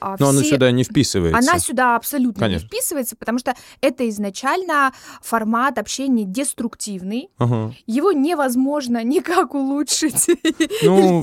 А 0.00 0.16
Но 0.18 0.32
все- 0.32 0.44
сюда 0.44 0.70
не 0.70 0.84
вписывается. 0.84 1.38
Она 1.38 1.58
сюда 1.58 1.96
абсолютно 1.96 2.40
Конечно. 2.40 2.64
не 2.64 2.68
вписывается, 2.68 3.16
потому 3.16 3.38
что 3.38 3.54
это 3.80 4.08
изначально 4.08 4.92
формат 5.22 5.78
общения 5.78 6.24
деструктивный. 6.24 7.28
Ага. 7.38 7.74
Его 7.86 8.12
невозможно 8.12 9.02
никак 9.04 9.54
улучшить. 9.54 10.26
Ну, 10.82 11.22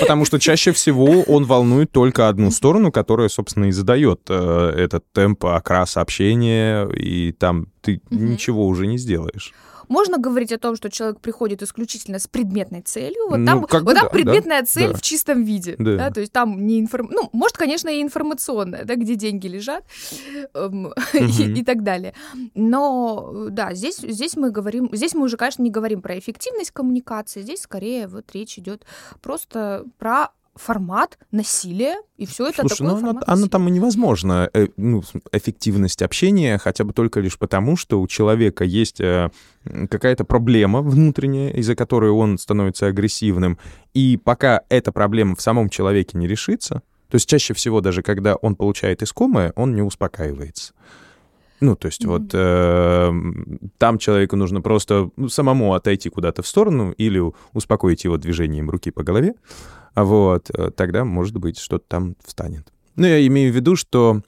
Потому 0.00 0.24
что 0.24 0.38
чаще 0.38 0.72
всего 0.72 1.22
он 1.26 1.44
волнует 1.44 1.90
только 1.92 2.28
одну 2.28 2.50
сторону, 2.50 2.90
которая, 2.92 3.28
собственно, 3.28 3.66
и 3.66 3.70
задает 3.70 4.20
э, 4.28 4.72
этот 4.76 5.04
темп, 5.12 5.46
окрас 5.46 5.96
общения, 5.96 6.17
и 6.20 7.32
там 7.32 7.68
ты 7.80 8.00
Мгм. 8.10 8.32
ничего 8.32 8.66
уже 8.66 8.86
не 8.86 8.98
сделаешь. 8.98 9.54
Можно 9.88 10.18
говорить 10.18 10.52
о 10.52 10.58
том, 10.58 10.76
что 10.76 10.90
человек 10.90 11.20
приходит 11.20 11.62
исключительно 11.62 12.18
с 12.18 12.26
предметной 12.26 12.82
целью. 12.82 13.28
Вот 13.30 13.38
Ну, 13.38 13.46
там, 13.46 13.64
как 13.64 13.84
бы 13.84 13.92
вот 13.92 13.94
там 13.94 14.04
да, 14.04 14.10
предметная 14.10 14.62
цель 14.64 14.92
да. 14.92 14.98
в 14.98 15.00
чистом 15.02 15.42
виде. 15.44 15.76
Да. 15.78 15.96
Да. 15.96 16.10
то 16.10 16.20
есть 16.20 16.32
там 16.32 16.66
не 16.66 16.78
информ... 16.78 17.08
Ну, 17.10 17.30
может, 17.32 17.56
конечно, 17.56 17.88
и 17.88 18.02
информационная, 18.02 18.84
да, 18.84 18.96
где 18.96 19.14
деньги 19.14 19.46
лежат 19.46 19.84
эм, 20.54 20.92
и, 21.14 21.60
и 21.60 21.64
так 21.64 21.82
далее. 21.82 22.12
Но 22.54 23.46
да, 23.50 23.72
здесь, 23.74 23.96
здесь 23.98 24.36
мы 24.36 24.50
говорим, 24.50 24.90
здесь 24.92 25.14
мы 25.14 25.24
уже, 25.24 25.36
конечно, 25.36 25.62
не 25.62 25.70
говорим 25.70 26.02
про 26.02 26.18
эффективность 26.18 26.70
коммуникации, 26.70 27.40
здесь 27.42 27.62
скорее 27.62 28.08
вот 28.08 28.30
речь 28.34 28.58
идет 28.58 28.84
просто 29.22 29.84
про 29.98 30.32
формат 30.58 31.18
насилия, 31.30 31.96
и 32.16 32.26
все 32.26 32.48
это 32.48 32.62
Слушай, 32.62 32.78
такой 32.78 32.86
ну 32.86 32.92
оно, 32.92 33.00
формат 33.06 33.24
оно 33.26 33.32
насилия. 33.36 33.50
там 33.50 33.68
и 33.68 33.70
невозможно, 33.70 34.50
э, 34.52 34.68
ну, 34.76 35.02
эффективность 35.32 36.02
общения, 36.02 36.58
хотя 36.58 36.84
бы 36.84 36.92
только 36.92 37.20
лишь 37.20 37.38
потому, 37.38 37.76
что 37.76 38.00
у 38.00 38.06
человека 38.06 38.64
есть 38.64 39.00
э, 39.00 39.30
какая-то 39.64 40.24
проблема 40.24 40.82
внутренняя, 40.82 41.50
из-за 41.52 41.74
которой 41.74 42.10
он 42.10 42.38
становится 42.38 42.86
агрессивным, 42.86 43.58
и 43.94 44.16
пока 44.16 44.62
эта 44.68 44.92
проблема 44.92 45.36
в 45.36 45.40
самом 45.40 45.68
человеке 45.68 46.18
не 46.18 46.26
решится, 46.26 46.82
то 47.08 47.14
есть 47.14 47.28
чаще 47.28 47.54
всего 47.54 47.80
даже 47.80 48.02
когда 48.02 48.34
он 48.36 48.54
получает 48.54 49.02
искомое, 49.02 49.52
он 49.56 49.74
не 49.74 49.82
успокаивается. 49.82 50.74
Ну, 51.60 51.74
то 51.76 51.86
есть 51.88 52.04
Мгм. 52.04 52.12
вот 52.12 52.30
э, 52.34 53.12
там 53.78 53.98
человеку 53.98 54.36
нужно 54.36 54.60
просто 54.60 55.10
ну, 55.16 55.28
самому 55.28 55.74
отойти 55.74 56.08
куда-то 56.08 56.42
в 56.42 56.46
сторону 56.46 56.92
или 56.92 57.20
успокоить 57.52 58.04
его 58.04 58.16
движением 58.16 58.70
руки 58.70 58.90
по 58.90 59.02
голове, 59.02 59.34
а 59.94 60.04
вот, 60.04 60.50
э, 60.50 60.70
тогда, 60.70 61.04
может 61.04 61.36
быть, 61.36 61.58
что-то 61.58 61.84
там 61.88 62.14
встанет. 62.24 62.72
Ну, 62.96 63.06
я 63.06 63.26
имею 63.26 63.52
в 63.52 63.56
виду, 63.56 63.74
что 63.76 64.22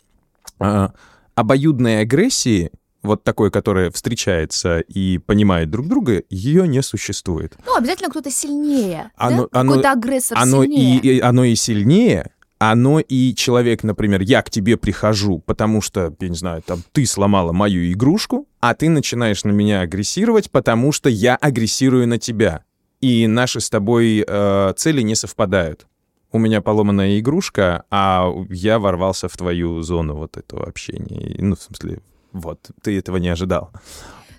э, 0.60 0.88
обоюдной 1.34 2.00
агрессии, 2.00 2.70
вот 3.02 3.22
такой, 3.24 3.50
которая 3.50 3.90
встречается 3.90 4.80
и 4.80 5.18
понимает 5.18 5.70
друг 5.70 5.86
друга, 5.88 6.22
ее 6.28 6.68
не 6.68 6.82
существует. 6.82 7.56
Ну, 7.64 7.76
обязательно 7.76 8.10
кто-то 8.10 8.30
сильнее. 8.30 9.10
Оно- 9.16 9.48
да? 9.52 9.60
оно- 9.60 9.70
Какой-то 9.72 9.92
агрессор 9.92 10.36
Оно 10.38 10.64
сильнее. 10.64 10.98
и- 10.98 11.20
оно 11.20 11.44
и 11.44 11.54
сильнее, 11.54 12.32
оно 12.60 13.00
и 13.00 13.34
человек, 13.34 13.82
например, 13.84 14.20
я 14.20 14.42
к 14.42 14.50
тебе 14.50 14.76
прихожу, 14.76 15.38
потому 15.38 15.80
что, 15.80 16.14
я 16.20 16.28
не 16.28 16.36
знаю, 16.36 16.62
там, 16.62 16.82
ты 16.92 17.06
сломала 17.06 17.52
мою 17.52 17.90
игрушку, 17.90 18.46
а 18.60 18.74
ты 18.74 18.90
начинаешь 18.90 19.44
на 19.44 19.50
меня 19.50 19.80
агрессировать, 19.80 20.50
потому 20.50 20.92
что 20.92 21.08
я 21.08 21.36
агрессирую 21.36 22.06
на 22.06 22.18
тебя. 22.18 22.64
И 23.00 23.26
наши 23.26 23.60
с 23.60 23.70
тобой 23.70 24.22
э, 24.26 24.74
цели 24.76 25.00
не 25.00 25.14
совпадают. 25.14 25.86
У 26.32 26.38
меня 26.38 26.60
поломанная 26.60 27.18
игрушка, 27.18 27.84
а 27.90 28.30
я 28.50 28.78
ворвался 28.78 29.30
в 29.30 29.36
твою 29.38 29.80
зону 29.80 30.16
вот 30.16 30.36
этого 30.36 30.66
общения. 30.66 31.34
Ну, 31.38 31.56
в 31.56 31.62
смысле, 31.62 32.02
вот, 32.32 32.70
ты 32.82 32.98
этого 32.98 33.16
не 33.16 33.30
ожидал. 33.30 33.70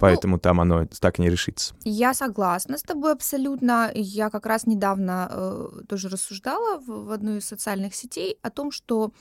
Поэтому 0.02 0.40
там 0.40 0.60
оно 0.60 0.86
так 1.00 1.20
не 1.20 1.30
решится. 1.30 1.74
Я 1.84 2.14
согласна 2.14 2.78
с 2.78 2.84
тобой 2.84 3.14
абсолютно. 3.14 3.92
Я 3.94 4.30
как 4.30 4.46
раз 4.46 4.66
недавно 4.66 5.30
э, 5.32 5.70
тоже 5.88 6.10
рассуждала 6.10 6.80
в, 6.80 7.06
в 7.06 7.12
одной 7.12 7.38
из 7.38 7.46
социальных 7.46 7.96
сетей 7.96 8.38
о 8.42 8.50
том, 8.50 8.72
что 8.72 9.12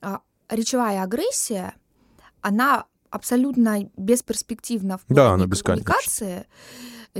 а, 0.00 0.20
речевая 0.48 1.02
агрессия, 1.02 1.74
она 2.40 2.84
абсолютно 3.10 3.90
бесперспективна 3.96 4.98
в 4.98 5.02
Да, 5.08 5.14
плане 5.14 5.34
она 5.34 5.46
бесконечна. 5.46 5.94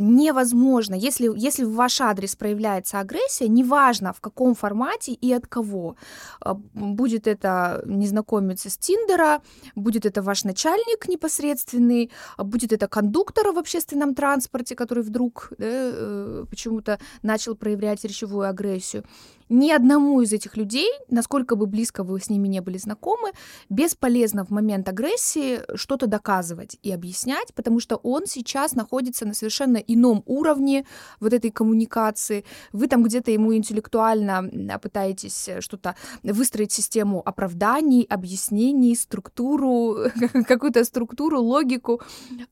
Невозможно, 0.00 0.94
если, 0.94 1.30
если 1.36 1.64
в 1.64 1.74
ваш 1.74 2.00
адрес 2.00 2.36
проявляется 2.36 3.00
агрессия, 3.00 3.48
неважно 3.48 4.12
в 4.12 4.20
каком 4.20 4.54
формате 4.54 5.12
и 5.12 5.32
от 5.32 5.46
кого. 5.46 5.96
А, 6.40 6.54
Будет 6.54 7.26
это 7.26 7.82
незнакомец 7.86 8.66
из 8.66 8.76
Тиндера, 8.76 9.42
будет 9.74 10.06
это 10.06 10.22
ваш 10.22 10.44
начальник 10.44 11.08
непосредственный, 11.08 12.10
а 12.36 12.44
будет 12.44 12.72
это 12.72 12.88
кондуктор 12.88 13.52
в 13.52 13.58
общественном 13.58 14.14
транспорте, 14.14 14.74
который 14.74 15.02
вдруг 15.02 15.52
да, 15.58 15.66
э, 15.68 16.44
почему-то 16.48 16.98
начал 17.22 17.54
проявлять 17.54 18.04
речевую 18.04 18.48
агрессию. 18.48 19.04
Ни 19.48 19.70
одному 19.70 20.20
из 20.20 20.32
этих 20.32 20.56
людей, 20.56 20.88
насколько 21.08 21.56
бы 21.56 21.66
близко 21.66 22.04
вы 22.04 22.20
с 22.20 22.30
ними 22.30 22.48
не 22.48 22.60
были 22.60 22.78
знакомы, 22.78 23.32
бесполезно 23.68 24.44
в 24.44 24.50
момент 24.50 24.88
агрессии 24.88 25.60
что-то 25.74 26.06
доказывать 26.06 26.78
и 26.82 26.92
объяснять, 26.92 27.54
потому 27.54 27.80
что 27.80 27.96
он 27.96 28.26
сейчас 28.26 28.74
находится 28.74 29.26
на 29.26 29.34
совершенно 29.34 29.78
ином 29.78 30.22
уровне 30.26 30.86
вот 31.20 31.32
этой 31.32 31.50
коммуникации. 31.50 32.44
Вы 32.72 32.88
там 32.88 33.02
где-то 33.02 33.30
ему 33.30 33.54
интеллектуально 33.54 34.78
пытаетесь 34.82 35.48
что-то 35.60 35.94
выстроить 36.22 36.72
систему 36.72 37.22
оправданий, 37.24 38.06
объяснений, 38.08 38.94
структуру, 38.94 40.10
какую-то 40.46 40.84
структуру, 40.84 41.40
логику, 41.40 42.00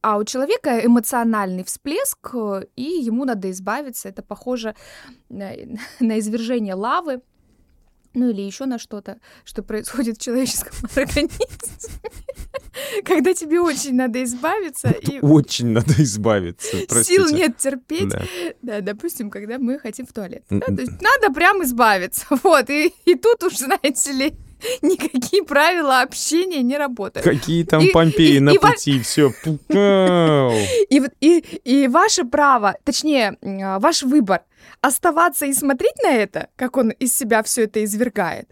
а 0.02 0.18
у 0.18 0.24
человека 0.24 0.84
эмоциональный 0.84 1.64
всплеск, 1.64 2.34
э, 2.34 2.66
и 2.76 2.82
ему 2.82 3.24
надо 3.24 3.50
избавиться. 3.50 4.08
Это 4.08 4.22
похоже 4.22 4.74
на, 5.28 5.52
на 6.00 6.18
извержение 6.18 6.74
лавы, 6.86 7.20
ну 8.14 8.30
или 8.30 8.40
еще 8.40 8.64
на 8.64 8.78
что-то, 8.78 9.18
что 9.44 9.62
происходит 9.62 10.16
в 10.16 10.22
человеческом 10.22 10.72
организме. 10.96 11.46
Когда 13.04 13.34
тебе 13.34 13.60
очень 13.60 13.94
надо 13.94 14.22
избавиться, 14.24 14.90
и 14.90 15.18
Очень 15.22 15.68
надо 15.68 15.92
избавиться. 16.02 16.70
сил 16.78 16.86
простите. 16.88 17.34
нет 17.34 17.56
терпеть. 17.58 18.08
Да. 18.08 18.22
Да, 18.62 18.80
допустим, 18.80 19.30
когда 19.30 19.58
мы 19.58 19.78
хотим 19.78 20.06
в 20.06 20.12
туалет. 20.12 20.44
Да, 20.48 20.66
то 20.66 20.80
есть 20.80 21.00
надо 21.02 21.32
прям 21.34 21.62
избавиться. 21.62 22.24
Вот, 22.42 22.70
и, 22.70 22.94
и 23.04 23.14
тут 23.16 23.42
уж, 23.42 23.56
знаете 23.56 24.12
ли, 24.12 24.34
никакие 24.82 25.42
правила 25.44 26.02
общения 26.02 26.62
не 26.62 26.76
работают. 26.78 27.24
Какие 27.24 27.64
там 27.64 27.82
И- 27.82 27.90
Помпеи 27.92 28.36
и- 28.36 28.40
на 28.40 28.50
и 28.50 28.58
пути, 28.58 29.00
все. 29.00 29.32
И, 30.90 31.02
и, 31.20 31.38
и 31.64 31.88
ваше 31.88 32.24
право, 32.24 32.76
точнее, 32.84 33.36
а, 33.42 33.78
ваш 33.78 34.02
выбор 34.02 34.42
оставаться 34.80 35.46
и 35.46 35.52
смотреть 35.52 36.02
на 36.02 36.12
это, 36.12 36.48
как 36.56 36.76
он 36.76 36.90
из 36.90 37.16
себя 37.16 37.42
все 37.42 37.64
это 37.64 37.82
извергает, 37.84 38.48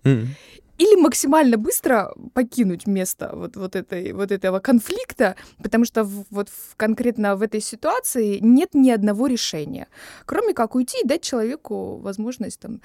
или 0.79 1.01
максимально 1.01 1.57
быстро 1.57 2.13
покинуть 2.33 2.87
место 2.87 3.31
вот, 3.35 3.57
вот, 3.57 3.77
этой, 3.77 4.13
вот 4.13 4.33
этого 4.33 4.59
конфликта, 4.59 5.37
потому 5.63 5.85
что 5.85 6.05
в- 6.05 6.25
вот 6.31 6.49
в- 6.49 6.77
конкретно 6.77 7.37
в 7.37 7.43
этой 7.43 7.61
ситуации 7.61 8.39
нет 8.41 8.71
ни 8.75 8.91
одного 8.91 9.27
решения, 9.29 9.87
кроме 10.27 10.53
как 10.55 10.75
уйти 10.75 10.99
и 11.05 11.07
дать 11.07 11.23
человеку 11.23 11.97
возможность 11.99 12.61
там, 12.61 12.81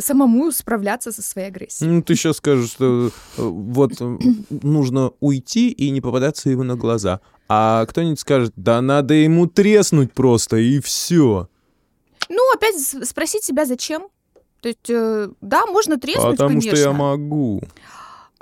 самому 0.00 0.52
справляться 0.52 1.12
со 1.12 1.22
своей 1.22 1.48
агрессией. 1.48 1.90
Ну, 1.90 2.02
ты 2.02 2.14
сейчас 2.14 2.36
скажешь, 2.36 2.70
что 2.70 3.06
э, 3.06 3.10
вот 3.36 3.92
э, 4.00 4.18
нужно 4.50 5.12
уйти 5.20 5.70
и 5.70 5.90
не 5.90 6.00
попадаться 6.00 6.50
ему 6.50 6.62
на 6.64 6.76
глаза. 6.76 7.20
А 7.48 7.84
кто-нибудь 7.86 8.20
скажет, 8.20 8.52
да 8.56 8.80
надо 8.80 9.14
ему 9.14 9.46
треснуть 9.46 10.12
просто, 10.12 10.56
и 10.56 10.80
все. 10.80 11.48
Ну, 12.28 12.52
опять 12.54 12.76
спросить 13.08 13.44
себя, 13.44 13.66
зачем? 13.66 14.08
То 14.62 14.68
есть, 14.68 14.88
э, 14.88 15.28
да, 15.42 15.66
можно 15.66 15.98
треснуть, 15.98 16.30
Потому 16.38 16.48
конечно. 16.60 16.70
что 16.76 16.80
я 16.80 16.92
могу. 16.92 17.60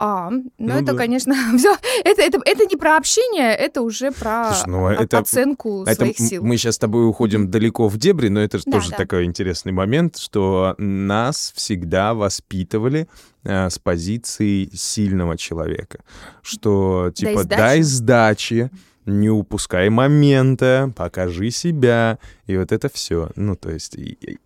А, 0.02 0.30
ну, 0.30 0.44
Ну 0.58 0.72
это, 0.74 0.92
да. 0.92 0.94
конечно, 0.94 1.34
все. 1.58 1.76
Это, 2.04 2.22
это, 2.22 2.38
это 2.46 2.64
не 2.64 2.76
про 2.76 2.96
общение, 2.96 3.54
это 3.54 3.82
уже 3.82 4.12
про 4.12 4.52
Слушай, 4.54 4.68
ну, 4.70 4.86
это- 4.88 5.18
оценку 5.18 5.82
Это 5.82 5.94
своих 5.96 6.16
сил. 6.18 6.42
мы 6.44 6.56
сейчас 6.56 6.76
с 6.76 6.78
тобой 6.78 7.06
уходим 7.06 7.50
далеко 7.50 7.88
в 7.88 7.98
дебри, 7.98 8.28
но 8.28 8.40
это 8.40 8.58
Да, 8.64 8.72
тоже 8.72 8.90
да. 8.92 8.96
такой 8.96 9.24
интересный 9.24 9.72
момент, 9.72 10.16
что 10.16 10.74
нас 10.78 11.52
всегда 11.56 12.14
воспитывали 12.14 13.08
э, 13.44 13.68
с 13.68 13.78
позиции 13.78 14.70
сильного 14.74 15.36
человека, 15.36 15.98
что 16.42 17.10
типа 17.14 17.42
сдачи. 17.42 17.58
дай 17.58 17.82
сдачи, 17.82 18.70
не 19.10 19.28
упускай 19.28 19.88
момента, 19.90 20.92
покажи 20.96 21.50
себя, 21.50 22.18
и 22.46 22.56
вот 22.56 22.72
это 22.72 22.88
все. 22.88 23.30
Ну, 23.36 23.56
то 23.56 23.70
есть, 23.70 23.96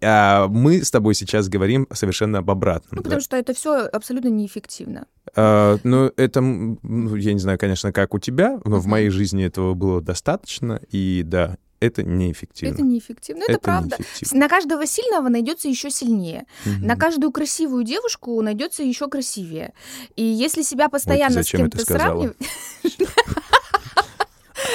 а 0.02 0.48
мы 0.48 0.82
с 0.82 0.90
тобой 0.90 1.14
сейчас 1.14 1.48
говорим 1.48 1.86
совершенно 1.92 2.38
об 2.38 2.50
обратном. 2.50 2.90
Ну, 2.92 2.96
да. 2.98 3.02
потому 3.02 3.20
что 3.20 3.36
это 3.36 3.54
все 3.54 3.86
абсолютно 3.86 4.28
неэффективно. 4.28 5.06
А, 5.36 5.78
ну, 5.84 6.12
это, 6.16 6.40
ну, 6.40 7.14
я 7.16 7.32
не 7.32 7.40
знаю, 7.40 7.58
конечно, 7.58 7.92
как 7.92 8.14
у 8.14 8.18
тебя, 8.18 8.60
но 8.64 8.78
в 8.78 8.86
моей 8.86 9.10
жизни 9.10 9.44
этого 9.44 9.74
было 9.74 10.00
достаточно, 10.00 10.80
и 10.90 11.22
да, 11.24 11.56
это 11.84 12.02
неэффективно. 12.02 12.72
Это 12.72 12.82
неэффективно, 12.82 13.44
это, 13.46 13.58
правда. 13.58 13.96
неэффективно. 13.98 14.40
На 14.40 14.48
каждого 14.48 14.86
сильного 14.86 15.28
найдется 15.28 15.68
еще 15.68 15.90
сильнее. 15.90 16.46
Мгм. 16.64 16.86
На 16.86 16.96
каждую 16.96 17.30
красивую 17.30 17.84
девушку 17.84 18.40
найдется 18.40 18.82
еще 18.82 19.08
красивее. 19.08 19.74
И 20.16 20.24
если 20.24 20.62
себя 20.62 20.88
постоянно 20.88 21.34
зачем 21.34 21.60
с 21.60 21.66
это 21.66 21.76
кем-то 21.76 21.84
сказала? 21.84 22.08
сравнивать, 22.08 22.36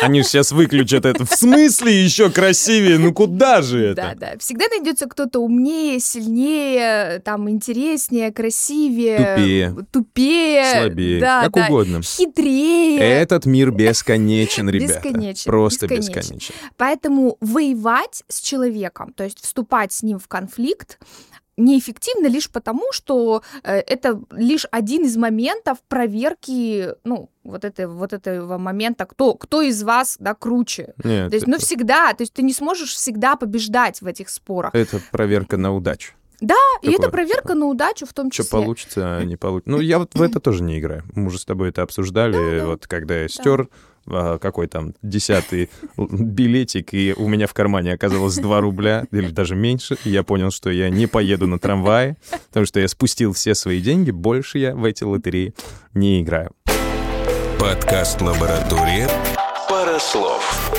Они 0.02 0.24
сейчас 0.24 0.52
выключат 0.52 1.06
это. 1.06 1.26
В 1.26 1.32
смысле 1.32 2.04
еще 2.04 2.30
красивее? 2.32 2.98
Ну 2.98 3.14
куда 3.14 3.62
же 3.62 3.94
да, 3.94 4.12
это? 4.12 4.20
да, 4.20 4.32
всегда 4.40 4.66
найдется 4.70 5.08
кто-то 5.08 5.40
умнее, 5.40 6.00
сильнее, 6.00 7.20
там 7.20 7.50
интереснее, 7.50 8.32
красивее, 8.32 9.18
Тупее. 9.36 9.76
тупее, 9.92 10.72
Слабее, 10.74 11.20
да, 11.20 11.44
как 11.44 11.54
да, 11.54 11.66
угодно. 11.68 12.02
хитрее. 12.02 13.00
Этот 13.00 13.46
мир 13.46 13.72
бесконечен, 13.72 14.70
ребята. 14.70 15.02
Бесконечен, 15.02 15.44
Просто 15.46 15.88
бесконечен. 15.88 16.22
бесконечен. 16.22 16.56
Поэтому 16.78 17.38
воевать 17.42 18.24
с 18.28 18.40
человеком, 18.40 19.14
то 19.14 19.24
есть 19.24 19.42
вступать 19.44 19.92
с 19.92 20.04
ним 20.04 20.20
в 20.20 20.28
конфликт, 20.28 21.00
неэффективно 21.60 22.28
лишь 22.28 22.50
потому, 22.50 22.92
что 22.92 23.44
э, 23.64 23.78
это 23.80 24.22
лишь 24.32 24.66
один 24.72 25.04
из 25.06 25.18
моментов 25.18 25.78
проверки, 25.88 26.90
ну, 27.04 27.30
вот, 27.44 27.66
это, 27.66 27.88
вот 27.88 28.14
этого 28.14 28.58
момента, 28.58 29.06
кто, 29.06 29.34
кто 29.36 29.62
из 29.62 29.82
вас, 29.84 30.18
да, 30.20 30.34
круче. 30.36 30.94
Нет, 31.04 31.30
То 31.30 31.36
есть, 31.36 31.48
ну, 31.48 31.56
это, 31.56 31.66
всегда, 31.66 32.14
то 32.14 32.24
есть 32.24 32.34
ты 32.34 32.42
не 32.42 32.54
сможешь 32.54 32.94
всегда 32.94 33.36
побеждать 33.36 34.02
в 34.02 34.08
этих 34.08 34.30
спорах. 34.30 34.74
это 34.76 35.00
проверка 35.12 35.58
на 35.58 35.74
удачу. 35.76 36.14
Да, 36.42 36.56
и 36.82 36.88
какое- 36.92 37.00
это 37.00 37.10
проверка 37.10 37.54
на 37.54 37.66
удачу 37.66 38.06
в 38.06 38.14
том 38.14 38.32
Что 38.32 38.44
числе. 38.44 38.58
получится, 38.60 39.18
а 39.18 39.24
не 39.26 39.36
получится. 39.36 39.70
Ну, 39.72 39.80
я 39.82 40.00
вот 40.00 40.16
в 40.16 40.22
это 40.22 40.40
тоже 40.40 40.64
не 40.64 40.80
играю. 40.80 41.04
Мы 41.14 41.26
уже 41.28 41.38
с 41.38 41.44
тобой 41.46 41.68
это 41.70 41.82
обсуждали, 41.82 42.32
Да, 42.34 42.60
да. 42.62 42.66
вот 42.68 42.88
когда 42.88 43.18
я 43.24 43.28
стер 43.28 43.68
какой 44.42 44.68
там 44.68 44.94
десятый 45.02 45.70
билетик, 45.98 46.94
и 46.94 47.14
у 47.16 47.28
меня 47.28 47.48
в 47.48 47.54
кармане 47.54 47.94
оказалось 47.94 48.36
2 48.36 48.62
рубля, 48.62 49.06
или 49.12 49.30
даже 49.30 49.56
меньше, 49.56 49.98
и 50.04 50.10
я 50.10 50.24
понял, 50.24 50.52
что 50.52 50.70
я 50.70 50.90
не 50.90 51.08
поеду 51.08 51.48
на 51.48 51.60
трамвае, 51.60 52.18
потому 52.48 52.66
что 52.66 52.80
я 52.80 52.88
спустил 52.88 53.34
все 53.34 53.56
свои 53.56 53.82
деньги, 53.82 54.12
больше 54.12 54.58
я 54.60 54.76
в 54.76 54.84
эти 54.84 55.04
лотереи 55.04 55.54
не 55.94 56.22
играю. 56.22 56.52
Подкаст 57.60 58.22
«Лаборатория». 58.22 59.10
Пара 59.70 60.00
слов. 60.00 60.72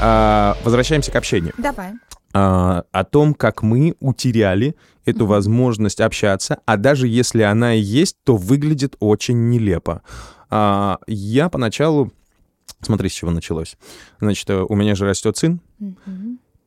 А, 0.00 0.56
возвращаемся 0.64 1.12
к 1.12 1.16
общению. 1.16 1.54
Давай. 1.56 1.92
а, 2.34 2.84
о 2.90 3.04
том, 3.04 3.34
как 3.34 3.62
мы 3.62 3.94
утеряли 4.00 4.74
эту 5.04 5.26
возможность 5.26 6.00
общаться, 6.00 6.58
а 6.66 6.76
даже 6.76 7.08
если 7.08 7.42
она 7.42 7.74
и 7.74 7.80
есть, 7.80 8.16
то 8.24 8.36
выглядит 8.36 8.96
очень 9.00 9.48
нелепо. 9.50 10.02
А, 10.54 10.98
я 11.06 11.48
поначалу... 11.48 12.12
Смотри, 12.82 13.08
с 13.08 13.12
чего 13.12 13.30
началось. 13.30 13.78
Значит, 14.20 14.50
э, 14.50 14.60
у 14.68 14.74
меня 14.74 14.94
же 14.94 15.06
растет 15.06 15.38
сын, 15.38 15.60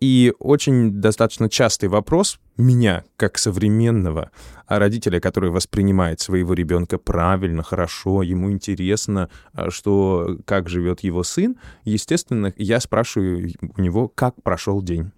и 0.01 0.33
очень 0.39 0.91
достаточно 1.01 1.49
частый 1.49 1.87
вопрос 1.87 2.39
меня, 2.57 3.03
как 3.15 3.37
современного 3.37 4.31
а, 4.65 4.79
родителя, 4.79 5.19
который 5.19 5.51
воспринимает 5.51 6.19
своего 6.19 6.53
ребенка 6.53 6.97
правильно, 6.97 7.61
хорошо, 7.61 8.23
ему 8.23 8.51
интересно, 8.51 9.29
а, 9.53 9.69
что 9.69 10.39
как 10.45 10.67
живет 10.67 11.01
его 11.01 11.23
сын, 11.23 11.55
естественно, 11.83 12.51
я 12.57 12.79
спрашиваю 12.79 13.51
у 13.77 13.81
него, 13.81 14.07
как 14.07 14.41
прошел 14.41 14.81
день, 14.81 15.11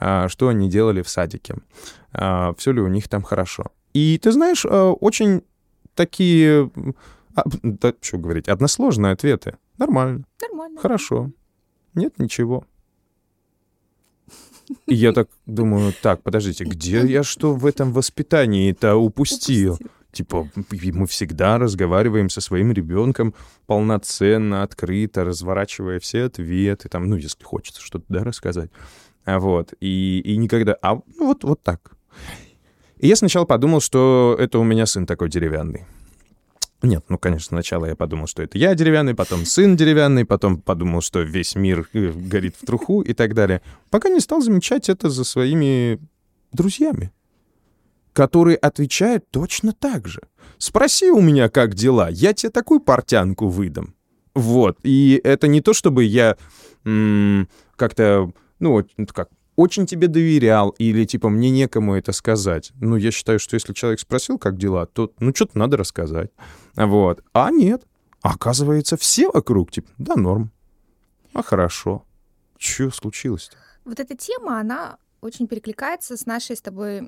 а, 0.00 0.28
что 0.28 0.48
они 0.48 0.70
делали 0.70 1.02
в 1.02 1.10
садике, 1.10 1.56
все 2.10 2.72
ли 2.72 2.80
у 2.80 2.88
них 2.88 3.06
там 3.08 3.22
хорошо. 3.22 3.66
И 3.92 4.18
ты 4.22 4.32
знаешь, 4.32 4.64
а, 4.64 4.92
очень 4.92 5.42
такие, 5.94 6.70
а, 7.40 7.44
да, 7.62 7.92
что 8.00 8.18
говорить, 8.18 8.48
односложные 8.48 9.12
ответы. 9.12 9.56
Нормально. 9.78 10.24
Нормально. 10.42 10.80
Хорошо. 10.80 11.30
Нет 11.94 12.18
ничего. 12.18 12.64
И 14.86 14.94
я 14.94 15.12
так 15.12 15.28
думаю, 15.46 15.94
так, 16.02 16.22
подождите, 16.22 16.64
где 16.64 17.04
я 17.06 17.22
что 17.22 17.54
в 17.54 17.64
этом 17.64 17.92
воспитании-то 17.92 18.96
упустил? 18.96 19.74
Упустил. 19.74 19.92
Типа, 20.10 20.48
мы 20.94 21.06
всегда 21.06 21.58
разговариваем 21.58 22.30
со 22.30 22.40
своим 22.40 22.72
ребенком 22.72 23.34
полноценно, 23.66 24.62
открыто, 24.62 25.24
разворачивая 25.24 26.00
все 26.00 26.24
ответы, 26.24 26.88
там, 26.88 27.08
ну, 27.08 27.16
если 27.16 27.44
хочется 27.44 27.82
что-то, 27.82 28.06
да, 28.08 28.24
рассказать. 28.24 28.70
А 29.24 29.38
вот, 29.38 29.74
и, 29.80 30.20
и 30.20 30.36
никогда, 30.38 30.76
а 30.80 30.94
ну, 30.94 31.26
вот, 31.26 31.44
вот 31.44 31.62
так. 31.62 31.92
И 32.96 33.06
я 33.06 33.16
сначала 33.16 33.44
подумал, 33.44 33.80
что 33.80 34.34
это 34.38 34.58
у 34.58 34.64
меня 34.64 34.86
сын 34.86 35.06
такой 35.06 35.28
деревянный. 35.28 35.86
Нет, 36.80 37.04
ну, 37.08 37.18
конечно, 37.18 37.48
сначала 37.48 37.86
я 37.86 37.96
подумал, 37.96 38.28
что 38.28 38.42
это 38.42 38.56
я 38.56 38.74
деревянный, 38.74 39.14
потом 39.14 39.44
сын 39.44 39.76
деревянный, 39.76 40.24
потом 40.24 40.60
подумал, 40.60 41.00
что 41.00 41.20
весь 41.22 41.56
мир 41.56 41.88
э, 41.92 42.12
горит 42.12 42.54
в 42.60 42.64
труху 42.64 43.00
и 43.00 43.14
так 43.14 43.34
далее. 43.34 43.62
Пока 43.90 44.08
не 44.08 44.20
стал 44.20 44.40
замечать 44.40 44.88
это 44.88 45.10
за 45.10 45.24
своими 45.24 45.98
друзьями, 46.52 47.12
которые 48.12 48.56
отвечают 48.56 49.28
точно 49.30 49.72
так 49.72 50.06
же. 50.06 50.20
Спроси 50.58 51.10
у 51.10 51.20
меня, 51.20 51.48
как 51.48 51.74
дела, 51.74 52.08
я 52.10 52.32
тебе 52.32 52.50
такую 52.50 52.78
портянку 52.78 53.48
выдам. 53.48 53.94
Вот, 54.34 54.78
и 54.84 55.20
это 55.24 55.48
не 55.48 55.60
то, 55.60 55.72
чтобы 55.72 56.04
я 56.04 56.36
как-то, 56.84 58.32
ну, 58.60 58.86
как, 59.12 59.30
очень 59.58 59.86
тебе 59.86 60.06
доверял, 60.06 60.70
или, 60.78 61.04
типа, 61.04 61.28
мне 61.28 61.50
некому 61.50 61.96
это 61.96 62.12
сказать. 62.12 62.70
Ну, 62.80 62.94
я 62.94 63.10
считаю, 63.10 63.40
что 63.40 63.56
если 63.56 63.72
человек 63.72 63.98
спросил, 63.98 64.38
как 64.38 64.56
дела, 64.56 64.86
то, 64.86 65.12
ну, 65.18 65.34
что-то 65.34 65.58
надо 65.58 65.76
рассказать. 65.76 66.30
Вот. 66.76 67.24
А 67.32 67.50
нет. 67.50 67.82
Оказывается, 68.22 68.96
все 68.96 69.28
вокруг, 69.32 69.72
типа, 69.72 69.88
да, 69.98 70.14
норм. 70.14 70.52
А 71.34 71.42
хорошо. 71.42 72.04
Что 72.56 72.92
случилось-то? 72.92 73.56
Вот 73.84 73.98
эта 73.98 74.16
тема, 74.16 74.60
она 74.60 74.96
очень 75.20 75.48
перекликается 75.48 76.16
с 76.16 76.24
нашей 76.24 76.54
с 76.54 76.60
тобой 76.60 76.98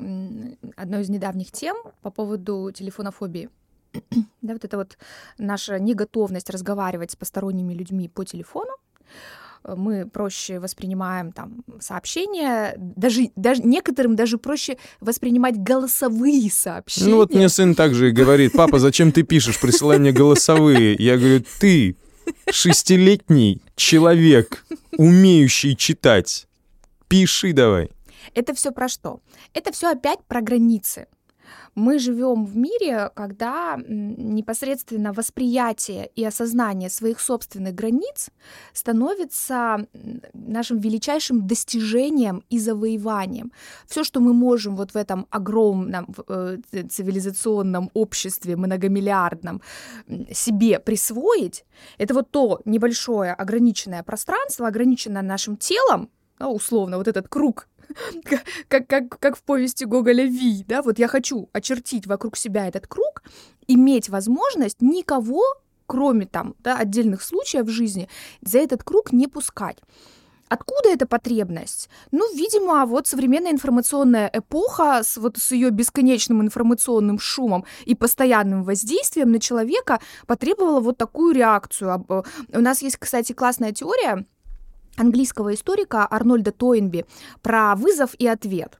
одной 0.76 1.02
из 1.02 1.08
недавних 1.08 1.52
тем 1.52 1.76
по 2.02 2.10
поводу 2.10 2.72
телефонофобии. 2.74 3.48
да, 4.42 4.54
вот 4.54 4.64
это 4.64 4.76
вот 4.76 4.98
наша 5.38 5.78
неготовность 5.78 6.50
разговаривать 6.50 7.12
с 7.12 7.16
посторонними 7.16 7.74
людьми 7.74 8.08
по 8.08 8.24
телефону. 8.24 8.72
Э, 9.64 9.74
Мы 9.76 10.06
проще 10.06 10.58
воспринимаем 10.58 11.32
там 11.32 11.64
сообщения, 11.80 12.74
даже, 12.76 13.30
даже 13.36 13.62
некоторым 13.62 14.16
даже 14.16 14.38
проще 14.38 14.78
воспринимать 15.00 15.56
голосовые 15.56 16.50
сообщения. 16.50 17.10
Ну 17.10 17.16
вот 17.16 17.34
мне 17.34 17.48
сын 17.48 17.74
также 17.74 18.08
и 18.08 18.12
говорит, 18.12 18.52
папа, 18.52 18.78
зачем 18.78 19.12
ты 19.12 19.22
пишешь, 19.22 19.60
присылай 19.60 19.98
мне 19.98 20.12
голосовые. 20.12 20.94
Я 20.98 21.16
говорю, 21.18 21.44
ты 21.60 21.96
шестилетний 22.50 23.62
человек, 23.76 24.64
умеющий 24.96 25.76
читать, 25.76 26.46
пиши 27.08 27.52
давай. 27.52 27.90
Это 28.34 28.54
все 28.54 28.70
про 28.70 28.88
что? 28.88 29.20
Это 29.54 29.72
все 29.72 29.90
опять 29.90 30.20
про 30.26 30.40
границы. 30.40 31.06
Мы 31.74 31.98
живем 31.98 32.44
в 32.44 32.56
мире, 32.56 33.10
когда 33.14 33.78
непосредственно 33.86 35.12
восприятие 35.12 36.10
и 36.16 36.24
осознание 36.24 36.90
своих 36.90 37.20
собственных 37.20 37.74
границ 37.74 38.30
становится 38.72 39.86
нашим 40.32 40.78
величайшим 40.78 41.46
достижением 41.46 42.42
и 42.50 42.58
завоеванием. 42.58 43.52
Все, 43.86 44.04
что 44.04 44.20
мы 44.20 44.32
можем 44.32 44.76
вот 44.76 44.92
в 44.92 44.96
этом 44.96 45.26
огромном 45.30 46.14
э, 46.28 46.58
цивилизационном 46.88 47.90
обществе 47.94 48.56
многомиллиардном 48.56 49.62
себе 50.32 50.78
присвоить, 50.78 51.64
это 51.98 52.14
вот 52.14 52.30
то 52.30 52.60
небольшое 52.64 53.32
ограниченное 53.32 54.02
пространство, 54.02 54.66
ограниченное 54.66 55.22
нашим 55.22 55.56
телом, 55.56 56.10
да, 56.40 56.48
условно, 56.48 56.96
вот 56.96 57.06
этот 57.06 57.28
круг 57.28 57.68
как, 58.68 58.86
как, 58.86 59.18
как 59.18 59.36
в 59.36 59.42
повести 59.42 59.84
Гоголя 59.84 60.24
Ви, 60.24 60.64
да, 60.66 60.82
вот 60.82 60.98
я 60.98 61.08
хочу 61.08 61.48
очертить 61.52 62.06
вокруг 62.06 62.36
себя 62.36 62.66
этот 62.66 62.86
круг, 62.86 63.22
иметь 63.66 64.08
возможность 64.08 64.80
никого, 64.80 65.42
кроме 65.86 66.26
там, 66.26 66.54
да, 66.60 66.76
отдельных 66.76 67.22
случаев 67.22 67.66
в 67.66 67.70
жизни, 67.70 68.08
за 68.42 68.58
этот 68.58 68.84
круг 68.84 69.12
не 69.12 69.26
пускать. 69.26 69.78
Откуда 70.48 70.88
эта 70.88 71.06
потребность? 71.06 71.88
Ну, 72.10 72.26
видимо, 72.34 72.84
вот 72.84 73.06
современная 73.06 73.52
информационная 73.52 74.28
эпоха 74.32 75.02
с, 75.04 75.16
вот, 75.16 75.38
с 75.38 75.52
ее 75.52 75.70
бесконечным 75.70 76.42
информационным 76.42 77.20
шумом 77.20 77.64
и 77.84 77.94
постоянным 77.94 78.64
воздействием 78.64 79.30
на 79.30 79.38
человека 79.38 80.00
потребовала 80.26 80.80
вот 80.80 80.98
такую 80.98 81.34
реакцию. 81.34 82.04
Э, 82.08 82.22
У 82.52 82.60
нас 82.60 82.82
есть, 82.82 82.96
кстати, 82.96 83.32
классная 83.32 83.70
теория, 83.70 84.26
английского 84.96 85.54
историка 85.54 86.06
Арнольда 86.06 86.52
Тойнби 86.52 87.06
про 87.42 87.74
вызов 87.74 88.14
и 88.18 88.26
ответ. 88.26 88.78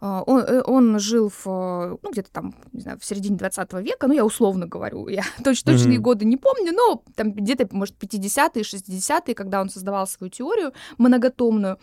А, 0.00 0.22
он, 0.22 0.40
э, 0.40 0.62
он 0.64 0.98
жил 0.98 1.30
в, 1.44 1.98
ну, 2.02 2.10
где-то 2.10 2.30
там, 2.30 2.54
не 2.72 2.80
знаю, 2.80 2.98
в 2.98 3.04
середине 3.04 3.36
20 3.36 3.72
века, 3.74 4.06
ну, 4.06 4.14
я 4.14 4.24
условно 4.24 4.66
говорю, 4.66 5.08
я 5.08 5.24
точ, 5.44 5.62
точные 5.62 5.98
mm-hmm. 5.98 6.02
годы 6.02 6.24
не 6.24 6.36
помню, 6.36 6.72
но 6.72 7.02
там 7.14 7.32
где-то, 7.32 7.68
может, 7.72 7.96
50-е, 8.00 8.62
60-е, 8.62 9.34
когда 9.34 9.60
он 9.60 9.68
создавал 9.68 10.06
свою 10.06 10.30
теорию 10.30 10.72
многотомную. 10.98 11.78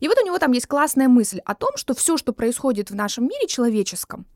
И 0.00 0.08
вот 0.08 0.18
у 0.20 0.26
него 0.26 0.38
там 0.38 0.52
есть 0.52 0.66
классная 0.66 1.08
мысль 1.08 1.40
о 1.44 1.54
том, 1.54 1.70
что 1.76 1.94
все, 1.94 2.16
что 2.16 2.32
происходит 2.32 2.90
в 2.90 2.94
нашем 2.94 3.24
мире 3.24 3.46
человеческом, 3.46 4.26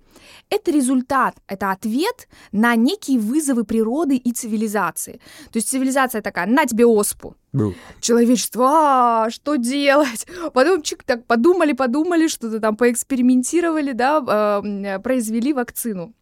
это 0.50 0.70
результат, 0.70 1.36
это 1.46 1.70
ответ 1.70 2.28
на 2.52 2.74
некие 2.76 3.18
вызовы 3.18 3.64
природы 3.64 4.16
и 4.16 4.32
цивилизации. 4.32 5.20
То 5.52 5.56
есть 5.56 5.68
цивилизация 5.68 6.22
такая, 6.22 6.46
на 6.46 6.66
тебе 6.66 6.86
оспу. 6.86 7.36
Был. 7.52 7.74
Человечество, 8.00 8.66
а, 8.66 9.30
что 9.30 9.56
делать? 9.56 10.26
Потом 10.52 10.82
чик, 10.82 11.04
так 11.04 11.24
подумали, 11.24 11.72
подумали, 11.72 12.26
что-то 12.26 12.58
там 12.58 12.76
поэкспериментировали, 12.76 13.92
да, 13.92 14.60
э, 14.62 14.98
произвели 14.98 15.52
вакцину 15.52 16.14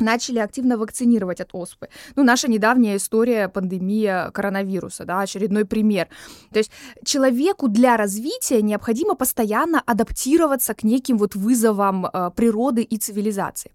начали 0.00 0.38
активно 0.38 0.76
вакцинировать 0.76 1.40
от 1.40 1.50
оспы. 1.52 1.88
Ну, 2.16 2.22
наша 2.22 2.48
недавняя 2.48 2.96
история, 2.96 3.48
пандемия 3.48 4.30
коронавируса, 4.30 5.04
да, 5.04 5.20
очередной 5.20 5.64
пример. 5.64 6.08
То 6.52 6.58
есть 6.58 6.70
человеку 7.04 7.68
для 7.68 7.96
развития 7.96 8.62
необходимо 8.62 9.14
постоянно 9.14 9.82
адаптироваться 9.86 10.74
к 10.74 10.82
неким 10.82 11.18
вот 11.18 11.34
вызовам 11.34 12.06
э, 12.06 12.30
природы 12.34 12.82
и 12.82 12.96
цивилизации. 12.96 13.70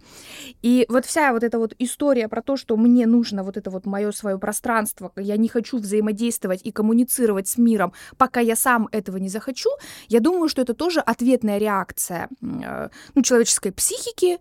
И 0.62 0.86
вот 0.90 1.06
вся 1.06 1.34
вот 1.34 1.44
эта 1.44 1.60
вот 1.60 1.76
история 1.80 2.28
про 2.28 2.42
то, 2.42 2.58
что 2.58 2.78
мне 2.78 3.06
нужно 3.08 3.44
вот 3.44 3.58
это 3.58 3.70
вот 3.70 3.86
мое 3.86 4.12
свое 4.12 4.38
пространство, 4.38 5.12
я 5.16 5.38
не 5.38 5.48
хочу 5.48 5.78
взаимодействовать 5.78 6.62
и 6.64 6.72
коммуницировать 6.72 7.48
с 7.48 7.58
миром, 7.58 7.94
пока 8.18 8.40
я 8.40 8.56
сам 8.56 8.88
этого 8.92 9.18
не 9.18 9.30
захочу, 9.30 9.70
я 10.08 10.20
думаю, 10.20 10.50
что 10.50 10.62
это 10.62 10.74
тоже 10.74 11.00
ответная 11.00 11.58
реакция 11.58 12.30
э, 12.42 12.90
ну, 13.16 13.22
человеческой 13.22 13.72
психики 13.72 14.40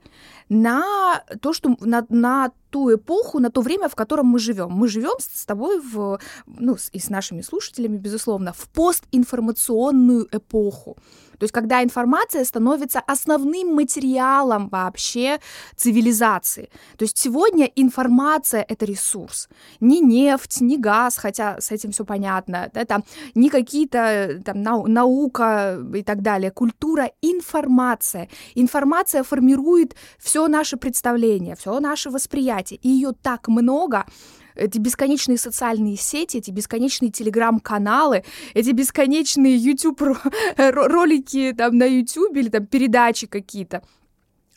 на 0.49 1.23
то, 1.41 1.53
что 1.53 1.74
на, 1.81 2.07
на 2.09 2.51
ту 2.71 2.95
эпоху, 2.95 3.39
на 3.39 3.51
то 3.51 3.61
время, 3.61 3.89
в 3.89 3.95
котором 3.95 4.27
мы 4.27 4.39
живем. 4.39 4.71
Мы 4.71 4.89
живем 4.89 5.17
с 5.19 5.47
тобой 5.47 5.81
в, 5.81 6.19
ну, 6.47 6.77
и 6.93 6.99
с 6.99 7.11
нашими 7.11 7.43
слушателями, 7.43 7.97
безусловно, 7.97 8.53
в 8.53 8.69
постинформационную 8.69 10.29
эпоху. 10.33 10.97
То 11.45 11.47
есть 11.47 11.53
когда 11.53 11.83
информация 11.83 12.43
становится 12.43 13.01
основным 13.01 13.75
материалом 13.75 14.71
вообще 14.71 15.41
цивилизации. 15.77 16.71
То 16.97 17.05
есть 17.05 17.19
сегодня 17.19 17.67
информация— 17.77 18.65
это 18.69 18.87
ресурс. 18.87 19.51
Не 19.79 20.01
нефть, 20.01 20.63
не 20.63 20.79
газ, 20.79 21.19
хотя 21.19 21.61
с 21.61 21.71
этим 21.71 21.91
все 21.91 22.07
понятно, 22.07 22.71
да, 22.73 22.87
там, 22.87 23.05
не 23.35 23.51
какие-то 23.51 24.41
там 24.43 24.63
нау- 24.63 24.87
наука 24.87 25.79
и 25.95 26.03
так 26.03 26.23
далее. 26.23 26.51
Культура— 26.51 27.11
информация. 27.21 28.31
Информация 28.55 29.23
формирует 29.23 29.97
все 30.19 30.49
наше 30.49 30.79
представление, 30.79 31.57
все 31.57 31.79
наше 31.79 32.09
восприятие. 32.09 32.79
И 32.83 32.89
ее 32.89 33.13
так 33.13 33.49
много, 33.49 34.07
эти 34.55 34.79
бесконечные 34.79 35.39
социальные 35.39 35.97
сети, 35.97 36.39
эти 36.39 36.51
бесконечные 36.51 37.11
телеграм-каналы, 37.11 38.25
эти 38.55 38.71
бесконечные 38.71 39.57
YouTube 39.57 40.03
ролики 40.57 41.55
там 41.57 41.79
на 41.79 41.85
YouTube 41.85 42.37
или 42.37 42.49
там 42.49 42.67
передачи 42.67 43.27
какие-то 43.27 43.83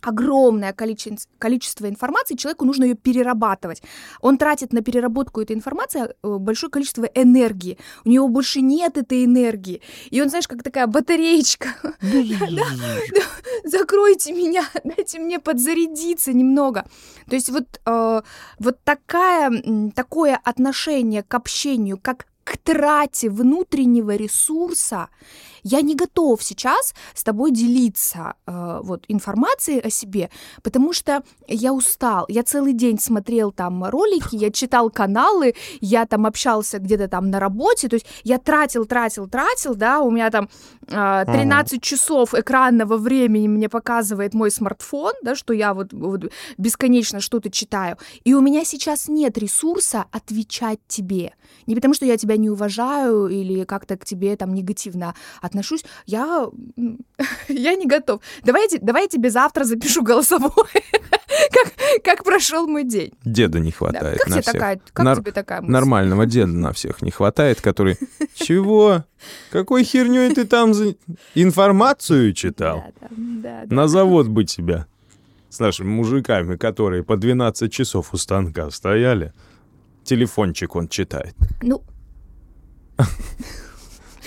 огромное 0.01 0.73
количество, 0.73 1.29
количество 1.39 1.89
информации, 1.89 2.35
человеку 2.35 2.65
нужно 2.65 2.85
ее 2.85 2.95
перерабатывать. 2.95 3.81
Он 4.21 4.37
тратит 4.37 4.73
на 4.73 4.81
переработку 4.81 5.41
этой 5.41 5.55
информации 5.55 6.03
э, 6.03 6.37
большое 6.37 6.71
количество 6.71 7.05
энергии. 7.05 7.77
У 8.05 8.09
него 8.09 8.27
больше 8.27 8.61
нет 8.61 8.97
этой 8.97 9.25
энергии. 9.25 9.81
И 10.09 10.21
он, 10.21 10.29
знаешь, 10.29 10.47
как 10.47 10.63
такая 10.63 10.87
батареечка. 10.87 11.69
Закройте 13.63 14.33
меня, 14.33 14.65
дайте 14.83 15.19
мне 15.19 15.39
подзарядиться 15.39 16.33
немного. 16.33 16.85
То 17.29 17.35
есть 17.35 17.49
вот, 17.49 17.79
э, 17.85 18.21
вот 18.59 18.83
такая, 18.83 19.51
такое 19.95 20.39
отношение 20.43 21.23
к 21.23 21.33
общению, 21.33 21.99
как 22.01 22.27
к 22.47 22.57
трате 22.57 23.29
внутреннего 23.29 24.15
ресурса, 24.15 25.09
я 25.67 25.81
не 25.81 25.95
готов 25.95 26.41
сейчас 26.41 26.93
с 27.13 27.23
тобой 27.23 27.51
делиться 27.51 28.35
э, 28.45 28.79
вот 28.83 29.03
информацией 29.09 29.81
о 29.81 29.89
себе, 29.89 30.29
потому 30.63 30.93
что 30.93 31.23
я 31.47 31.73
устал. 31.73 32.25
Я 32.29 32.43
целый 32.43 32.73
день 32.73 32.99
смотрел 32.99 33.51
там 33.51 33.83
ролики, 33.83 34.35
я 34.35 34.49
читал 34.49 34.89
каналы, 34.89 35.55
я 35.81 36.05
там 36.05 36.25
общался 36.25 36.79
где-то 36.79 37.07
там 37.07 37.29
на 37.29 37.39
работе, 37.39 37.89
то 37.89 37.95
есть 37.95 38.05
я 38.23 38.37
тратил, 38.37 38.85
тратил, 38.85 39.27
тратил, 39.27 39.75
да, 39.75 39.99
у 39.99 40.09
меня 40.09 40.29
там 40.31 40.49
э, 40.87 41.25
13 41.25 41.73
ага. 41.73 41.81
часов 41.81 42.33
экранного 42.33 42.97
времени 42.97 43.47
мне 43.47 43.67
показывает 43.67 44.33
мой 44.33 44.51
смартфон, 44.51 45.13
да, 45.21 45.35
что 45.35 45.53
я 45.53 45.73
вот, 45.73 45.91
вот 45.91 46.31
бесконечно 46.57 47.19
что-то 47.19 47.49
читаю, 47.49 47.97
и 48.23 48.33
у 48.33 48.41
меня 48.41 48.63
сейчас 48.63 49.09
нет 49.09 49.37
ресурса 49.37 50.05
отвечать 50.11 50.79
тебе. 50.87 51.33
Не 51.65 51.75
потому, 51.75 51.93
что 51.93 52.05
я 52.05 52.17
тебя 52.17 52.37
не 52.37 52.49
уважаю 52.49 53.27
или 53.27 53.65
как-то 53.65 53.97
к 53.97 54.05
тебе 54.05 54.35
там 54.35 54.53
негативно 54.53 55.13
отношусь, 55.41 55.56
я, 56.05 56.47
я 57.47 57.75
не 57.75 57.85
готов. 57.85 58.21
Давайте, 58.43 58.79
давай 58.79 59.07
тебе 59.07 59.29
завтра 59.29 59.63
запишу 59.63 60.03
голосовой, 60.03 60.51
как, 61.51 61.73
как 62.03 62.23
прошел 62.23 62.67
мой 62.67 62.83
день. 62.83 63.11
Деда 63.23 63.59
не 63.59 63.71
хватает 63.71 64.17
да. 64.17 64.23
как 64.23 64.27
на 64.27 64.33
тебе 64.33 64.41
всех. 64.41 64.53
Такая, 64.53 64.81
как 64.93 65.05
Нар- 65.05 65.17
тебе 65.17 65.31
такая 65.31 65.61
мысль? 65.61 65.71
Нормального 65.71 66.25
деда 66.25 66.51
на 66.51 66.73
всех 66.73 67.01
не 67.01 67.11
хватает, 67.11 67.61
который... 67.61 67.97
Чего? 68.35 69.03
Какой 69.51 69.83
херней 69.83 70.33
ты 70.33 70.45
там 70.45 70.73
за... 70.73 70.95
информацию 71.35 72.33
читал? 72.33 72.83
Да, 73.01 73.07
да, 73.11 73.61
да, 73.65 73.75
на 73.75 73.87
завод 73.87 74.27
бы 74.27 74.43
тебя 74.43 74.87
с 75.49 75.59
нашими 75.59 75.87
мужиками, 75.87 76.55
которые 76.55 77.03
по 77.03 77.17
12 77.17 77.71
часов 77.71 78.13
у 78.13 78.17
станка 78.17 78.69
стояли. 78.69 79.33
Телефончик 80.03 80.75
он 80.75 80.87
читает. 80.87 81.35
Ну, 81.61 81.83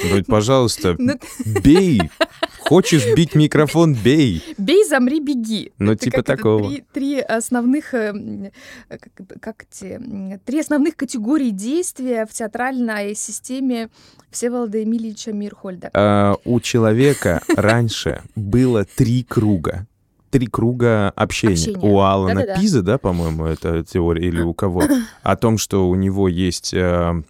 Говорит, 0.03 0.27
пожалуйста, 0.27 0.97
ну 0.99 1.15
бей. 1.63 2.03
Хочешь 2.61 3.05
бить 3.17 3.35
микрофон, 3.35 3.95
бей. 3.95 4.45
Бей, 4.57 4.85
замри, 4.85 5.21
беги. 5.21 5.73
Ну, 5.79 5.93
это 5.93 6.05
типа 6.05 6.23
такого. 6.23 6.69
Три, 6.69 6.85
три 6.93 7.21
основных, 7.21 7.95
э, 7.95 8.53
как, 8.89 9.11
как 9.41 9.67
те, 9.69 10.01
три 10.45 10.61
основных 10.61 10.95
категории 10.95 11.51
действия 11.51 12.27
в 12.27 12.33
театральной 12.33 13.15
системе 13.17 13.91
Всеволода 14.31 14.83
Эмильевича 14.83 15.33
Мирхольда. 15.33 15.91
А, 15.95 16.37
у 16.45 16.61
человека 16.61 17.43
раньше 17.49 18.23
было 18.37 18.85
три 18.85 19.25
круга 19.25 19.87
три 20.31 20.47
круга 20.47 21.11
общения. 21.17 21.55
общения. 21.55 21.79
У 21.83 21.99
Алана 21.99 22.41
Да-да-да. 22.41 22.61
Пиза, 22.61 22.83
да, 22.83 22.99
по-моему, 22.99 23.47
это 23.47 23.83
теория, 23.83 24.29
или 24.29 24.41
у 24.41 24.55
кого? 24.55 24.85
О 25.23 25.37
том, 25.37 25.59
что 25.59 25.89
у 25.89 25.95
него 25.97 26.29
есть 26.29 26.73
э, 26.73 27.23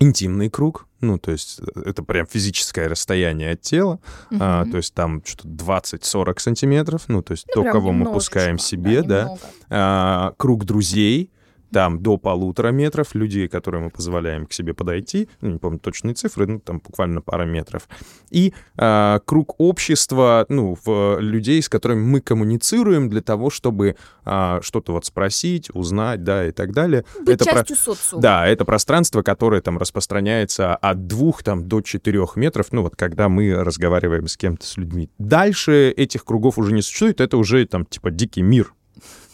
интимный 0.00 0.48
круг, 0.48 0.88
ну, 1.00 1.18
то 1.18 1.30
есть 1.30 1.60
э, 1.60 1.82
это 1.84 2.02
прям 2.02 2.26
физическое 2.26 2.88
расстояние 2.88 3.52
от 3.52 3.60
тела, 3.60 4.00
угу. 4.30 4.40
а, 4.40 4.64
то 4.64 4.78
есть 4.78 4.94
там 4.94 5.22
что-то 5.24 5.48
20-40 5.48 6.38
сантиметров, 6.38 7.04
ну, 7.08 7.22
то 7.22 7.32
есть 7.32 7.46
ну, 7.54 7.62
то, 7.62 7.70
кого 7.70 7.92
мы 7.92 8.10
пускаем 8.12 8.58
себе, 8.58 9.02
да, 9.02 9.24
да. 9.24 9.36
А, 9.68 10.34
круг 10.38 10.64
друзей, 10.64 11.30
там 11.70 12.02
до 12.02 12.16
полутора 12.16 12.68
метров 12.68 13.14
людей, 13.14 13.48
которые 13.48 13.84
мы 13.84 13.90
позволяем 13.90 14.46
к 14.46 14.52
себе 14.52 14.74
подойти, 14.74 15.28
ну, 15.40 15.50
не 15.50 15.58
помню 15.58 15.78
точные 15.78 16.14
цифры, 16.14 16.46
ну, 16.46 16.60
там 16.60 16.80
буквально 16.80 17.20
пара 17.20 17.44
метров, 17.44 17.88
и 18.30 18.52
э, 18.76 19.20
круг 19.24 19.54
общества, 19.58 20.46
ну, 20.48 20.76
в, 20.84 21.18
людей, 21.20 21.62
с 21.62 21.68
которыми 21.68 22.02
мы 22.02 22.20
коммуницируем 22.20 23.08
для 23.08 23.22
того, 23.22 23.50
чтобы 23.50 23.96
э, 24.24 24.58
что-то 24.62 24.92
вот 24.92 25.04
спросить, 25.04 25.70
узнать, 25.72 26.24
да, 26.24 26.46
и 26.46 26.52
так 26.52 26.72
далее. 26.72 27.04
Быть 27.20 27.36
это 27.36 27.44
частью 27.44 27.76
про... 27.76 27.94
социума. 27.94 28.22
Да, 28.22 28.46
это 28.46 28.64
пространство, 28.64 29.22
которое 29.22 29.60
там 29.60 29.78
распространяется 29.78 30.74
от 30.74 31.06
двух 31.06 31.42
там 31.42 31.68
до 31.68 31.80
четырех 31.80 32.36
метров, 32.36 32.72
ну, 32.72 32.82
вот 32.82 32.96
когда 32.96 33.28
мы 33.28 33.54
разговариваем 33.54 34.26
с 34.26 34.36
кем-то, 34.36 34.66
с 34.66 34.76
людьми. 34.76 35.10
Дальше 35.18 35.90
этих 35.96 36.24
кругов 36.24 36.58
уже 36.58 36.72
не 36.72 36.82
существует, 36.82 37.20
это 37.20 37.36
уже 37.36 37.64
там 37.66 37.84
типа 37.84 38.10
дикий 38.10 38.42
мир, 38.42 38.72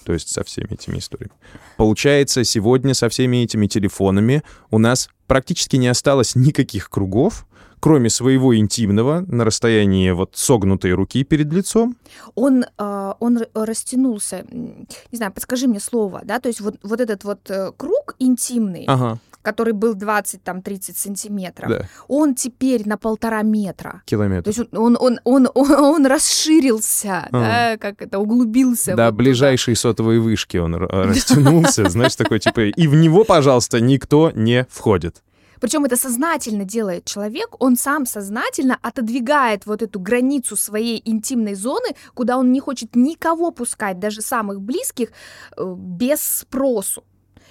то 0.06 0.12
есть 0.12 0.28
со 0.28 0.44
всеми 0.44 0.74
этими 0.74 0.98
историями. 0.98 1.34
Получается, 1.76 2.44
сегодня 2.44 2.94
со 2.94 3.08
всеми 3.08 3.38
этими 3.38 3.66
телефонами 3.66 4.44
у 4.70 4.78
нас 4.78 5.08
практически 5.26 5.74
не 5.74 5.88
осталось 5.88 6.36
никаких 6.36 6.88
кругов, 6.88 7.44
кроме 7.80 8.08
своего 8.08 8.56
интимного 8.56 9.24
на 9.26 9.44
расстоянии 9.44 10.12
вот 10.12 10.30
согнутой 10.34 10.92
руки 10.92 11.24
перед 11.24 11.52
лицом? 11.52 11.96
Он, 12.36 12.64
э, 12.64 13.12
он 13.18 13.40
растянулся, 13.52 14.46
не 14.52 14.86
знаю, 15.16 15.32
подскажи 15.32 15.66
мне 15.66 15.80
слово, 15.80 16.20
да, 16.24 16.38
то 16.38 16.48
есть 16.48 16.60
вот, 16.60 16.76
вот 16.84 17.00
этот 17.00 17.24
вот 17.24 17.50
э, 17.50 17.72
круг 17.76 18.14
интимный, 18.20 18.84
ага 18.86 19.18
который 19.46 19.74
был 19.74 19.94
20-30 19.94 20.96
сантиметров, 20.96 21.68
да. 21.68 21.88
он 22.08 22.34
теперь 22.34 22.82
на 22.84 22.98
полтора 22.98 23.42
метра. 23.42 24.02
Километр. 24.04 24.42
То 24.42 24.50
есть 24.50 24.74
он, 24.74 24.96
он, 24.98 25.20
он, 25.24 25.48
он, 25.54 25.70
он 25.70 26.04
расширился, 26.04 27.28
а. 27.30 27.30
да, 27.30 27.76
как 27.78 28.02
это, 28.02 28.18
углубился. 28.18 28.96
Да, 28.96 29.06
вот 29.06 29.14
ближайшие 29.14 29.76
туда. 29.76 29.82
сотовые 29.82 30.18
вышки 30.18 30.56
он 30.56 30.74
растянулся, 30.90 31.88
знаешь, 31.88 32.16
такой 32.16 32.40
типа, 32.40 32.62
и 32.62 32.88
в 32.88 32.96
него, 32.96 33.22
пожалуйста, 33.22 33.80
никто 33.80 34.32
не 34.34 34.66
входит. 34.68 35.22
Причем 35.60 35.84
это 35.84 35.96
сознательно 35.96 36.64
делает 36.64 37.04
человек, 37.04 37.54
он 37.60 37.76
сам 37.76 38.04
сознательно 38.04 38.76
отодвигает 38.82 39.64
вот 39.64 39.80
эту 39.80 40.00
границу 40.00 40.56
своей 40.56 41.00
интимной 41.04 41.54
зоны, 41.54 41.94
куда 42.14 42.36
он 42.36 42.50
не 42.50 42.58
хочет 42.58 42.96
никого 42.96 43.52
пускать, 43.52 44.00
даже 44.00 44.22
самых 44.22 44.60
близких, 44.60 45.10
э, 45.56 45.74
без 45.78 46.20
спросу 46.20 47.04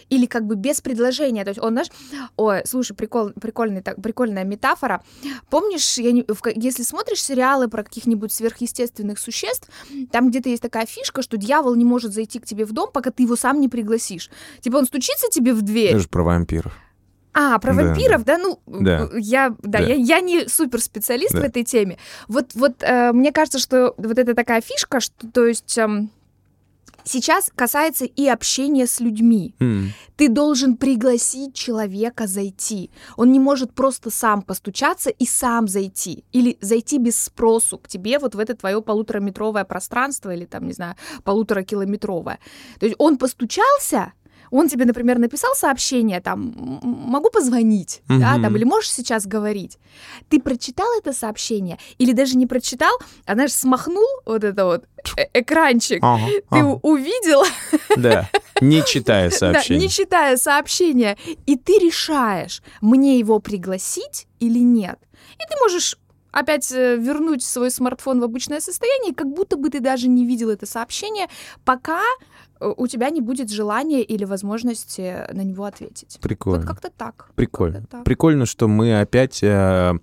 или 0.09 0.25
как 0.25 0.45
бы 0.45 0.55
без 0.55 0.81
предложения. 0.81 1.43
То 1.43 1.49
есть 1.49 1.61
он, 1.61 1.73
знаешь, 1.73 1.89
ой, 2.35 2.61
слушай, 2.65 2.93
прикол, 2.93 3.31
прикольный, 3.31 3.81
так, 3.81 4.01
прикольная 4.01 4.43
метафора. 4.43 5.03
Помнишь, 5.49 5.97
я 5.97 6.11
не, 6.11 6.23
в, 6.23 6.41
если 6.55 6.83
смотришь 6.83 7.23
сериалы 7.23 7.67
про 7.67 7.83
каких-нибудь 7.83 8.31
сверхъестественных 8.31 9.19
существ, 9.19 9.69
там 10.11 10.29
где-то 10.29 10.49
есть 10.49 10.61
такая 10.61 10.85
фишка, 10.85 11.21
что 11.21 11.37
дьявол 11.37 11.75
не 11.75 11.85
может 11.85 12.13
зайти 12.13 12.39
к 12.39 12.45
тебе 12.45 12.65
в 12.65 12.71
дом, 12.71 12.89
пока 12.91 13.11
ты 13.11 13.23
его 13.23 13.35
сам 13.35 13.59
не 13.59 13.69
пригласишь. 13.69 14.29
Типа 14.61 14.77
он 14.77 14.85
стучится 14.85 15.27
тебе 15.29 15.53
в 15.53 15.61
дверь. 15.61 15.91
Это 15.91 15.99
же 15.99 16.07
про 16.07 16.23
вампиров. 16.23 16.73
А, 17.37 17.59
про 17.59 17.73
да, 17.73 17.83
вампиров, 17.83 18.23
да, 18.23 18.37
да 18.37 18.43
ну, 18.43 18.59
да. 18.65 19.09
я, 19.17 19.49
да, 19.61 19.79
да. 19.79 19.79
Я, 19.79 19.95
я 19.95 20.21
не 20.21 20.47
супер 20.47 20.79
специалист 20.79 21.33
да. 21.33 21.41
в 21.41 21.43
этой 21.43 21.65
теме. 21.65 21.97
Вот, 22.29 22.51
вот 22.53 22.81
э, 22.81 23.11
мне 23.11 23.33
кажется, 23.33 23.59
что 23.59 23.93
вот 23.97 24.17
это 24.17 24.33
такая 24.33 24.61
фишка, 24.61 25.01
что, 25.01 25.27
то 25.27 25.45
есть, 25.45 25.77
э, 25.77 26.07
сейчас 27.05 27.51
касается 27.55 28.05
и 28.05 28.27
общения 28.27 28.87
с 28.87 28.99
людьми. 28.99 29.55
Mm. 29.59 29.87
Ты 30.17 30.29
должен 30.29 30.75
пригласить 30.75 31.55
человека 31.55 32.27
зайти. 32.27 32.91
Он 33.15 33.31
не 33.31 33.39
может 33.39 33.73
просто 33.73 34.09
сам 34.09 34.41
постучаться 34.41 35.09
и 35.09 35.25
сам 35.25 35.67
зайти. 35.67 36.25
Или 36.31 36.57
зайти 36.61 36.97
без 36.97 37.21
спросу 37.21 37.77
к 37.77 37.87
тебе 37.87 38.19
вот 38.19 38.35
в 38.35 38.39
это 38.39 38.55
твое 38.55 38.81
полутораметровое 38.81 39.63
пространство 39.63 40.33
или 40.33 40.45
там, 40.45 40.67
не 40.67 40.73
знаю, 40.73 40.95
полуторакилометровое. 41.23 42.39
То 42.79 42.85
есть 42.85 42.95
он 42.99 43.17
постучался, 43.17 44.13
он 44.55 44.69
тебе, 44.69 44.85
например, 44.85 45.19
написал 45.19 45.53
сообщение, 45.55 46.21
там, 46.21 46.53
могу 46.83 47.29
позвонить, 47.29 48.01
mm-hmm. 48.07 48.19
да, 48.19 48.41
там, 48.41 48.55
или 48.55 48.63
можешь 48.63 48.91
сейчас 48.91 49.27
говорить. 49.27 49.77
Ты 50.29 50.39
прочитал 50.39 50.87
это 50.97 51.13
сообщение 51.13 51.77
или 51.97 52.13
даже 52.13 52.37
не 52.37 52.47
прочитал, 52.47 52.97
а, 53.25 53.33
знаешь, 53.33 53.53
смахнул 53.53 54.07
вот 54.25 54.43
это 54.43 54.65
вот 54.65 54.85
э 55.17 55.25
экранчик, 55.33 55.99
ага, 56.01 56.25
ты 56.25 56.59
ага. 56.59 56.79
увидел. 56.81 57.43
Да, 57.97 58.29
не 58.61 58.83
читая 58.85 59.29
сообщение. 59.29 59.79
Да, 59.79 59.85
не 59.85 59.89
читая 59.89 60.37
сообщение, 60.37 61.17
и 61.45 61.57
ты 61.57 61.79
решаешь, 61.79 62.61
мне 62.81 63.19
его 63.19 63.39
пригласить 63.39 64.27
или 64.39 64.59
нет. 64.59 64.99
И 65.35 65.49
ты 65.49 65.55
можешь 65.59 65.97
опять 66.35 66.71
э, 66.71 66.97
вернуть 66.97 67.43
свой 67.43 67.71
смартфон 67.71 68.19
в 68.19 68.23
обычное 68.23 68.59
состояние, 68.59 69.15
как 69.15 69.27
будто 69.27 69.57
бы 69.57 69.69
ты 69.69 69.79
даже 69.79 70.07
не 70.07 70.25
видел 70.25 70.49
это 70.49 70.65
сообщение, 70.65 71.27
пока 71.63 72.01
Э, 72.59 72.73
у 72.75 72.87
тебя 72.87 73.09
не 73.09 73.21
будет 73.21 73.49
желания 73.51 74.01
или 74.01 74.25
возможности 74.25 75.31
на 75.31 75.41
него 75.41 75.65
ответить. 75.65 76.17
Прикольно. 76.21 76.59
Вот 76.59 76.67
как-то 76.67 76.89
так. 76.89 77.29
Прикольно. 77.35 77.81
Как-то 77.81 77.97
так. 77.97 78.03
Прикольно, 78.05 78.45
что 78.45 78.67
мы 78.67 78.99
опять 78.99 79.43
э, 79.43 79.93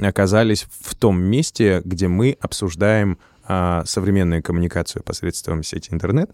оказались 0.00 0.66
в 0.80 0.94
том 0.94 1.20
месте, 1.20 1.82
где 1.84 2.08
мы 2.08 2.36
обсуждаем 2.40 3.18
э, 3.48 3.82
современную 3.84 4.42
коммуникацию 4.42 5.02
посредством 5.02 5.62
сети 5.62 5.92
интернет, 5.92 6.30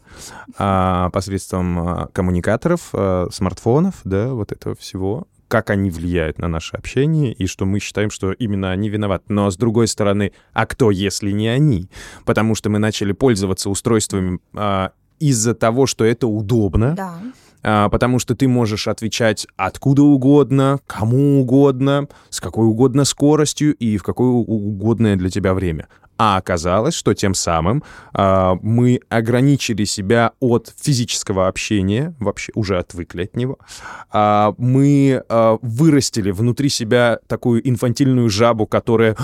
э, 0.58 1.10
посредством 1.12 1.88
э, 1.88 2.06
коммуникаторов, 2.12 2.90
э, 2.92 3.28
смартфонов, 3.32 4.00
да, 4.04 4.28
вот 4.28 4.52
этого 4.52 4.74
всего 4.74 5.26
как 5.48 5.70
они 5.70 5.90
влияют 5.90 6.38
на 6.38 6.48
наше 6.48 6.76
общение, 6.76 7.32
и 7.32 7.46
что 7.46 7.64
мы 7.64 7.80
считаем, 7.80 8.10
что 8.10 8.32
именно 8.32 8.70
они 8.70 8.88
виноваты. 8.88 9.24
Но 9.28 9.50
с 9.50 9.56
другой 9.56 9.88
стороны, 9.88 10.32
а 10.52 10.66
кто, 10.66 10.90
если 10.90 11.30
не 11.30 11.48
они? 11.48 11.90
Потому 12.24 12.54
что 12.54 12.70
мы 12.70 12.78
начали 12.78 13.12
пользоваться 13.12 13.70
устройствами 13.70 14.38
а, 14.54 14.92
из-за 15.18 15.54
того, 15.54 15.86
что 15.86 16.04
это 16.04 16.26
удобно. 16.26 16.94
Да. 16.94 17.18
А, 17.62 17.88
потому 17.88 18.18
что 18.18 18.34
ты 18.34 18.46
можешь 18.46 18.86
отвечать 18.86 19.46
откуда 19.56 20.02
угодно, 20.02 20.78
кому 20.86 21.40
угодно, 21.40 22.08
с 22.30 22.40
какой 22.40 22.66
угодно 22.66 23.04
скоростью 23.04 23.74
и 23.74 23.96
в 23.96 24.02
какое 24.02 24.28
угодное 24.28 25.16
для 25.16 25.30
тебя 25.30 25.54
время. 25.54 25.88
А 26.18 26.36
оказалось, 26.36 26.94
что 26.94 27.14
тем 27.14 27.32
самым 27.32 27.84
э, 28.12 28.54
мы 28.60 29.00
ограничили 29.08 29.84
себя 29.84 30.32
от 30.40 30.74
физического 30.76 31.46
общения, 31.46 32.14
вообще 32.18 32.50
уже 32.56 32.76
отвыкли 32.76 33.22
от 33.22 33.36
него. 33.36 33.58
Э, 34.12 34.52
мы 34.58 35.22
э, 35.26 35.58
вырастили 35.62 36.32
внутри 36.32 36.70
себя 36.70 37.20
такую 37.28 37.66
инфантильную 37.66 38.28
жабу, 38.28 38.66
которая... 38.66 39.16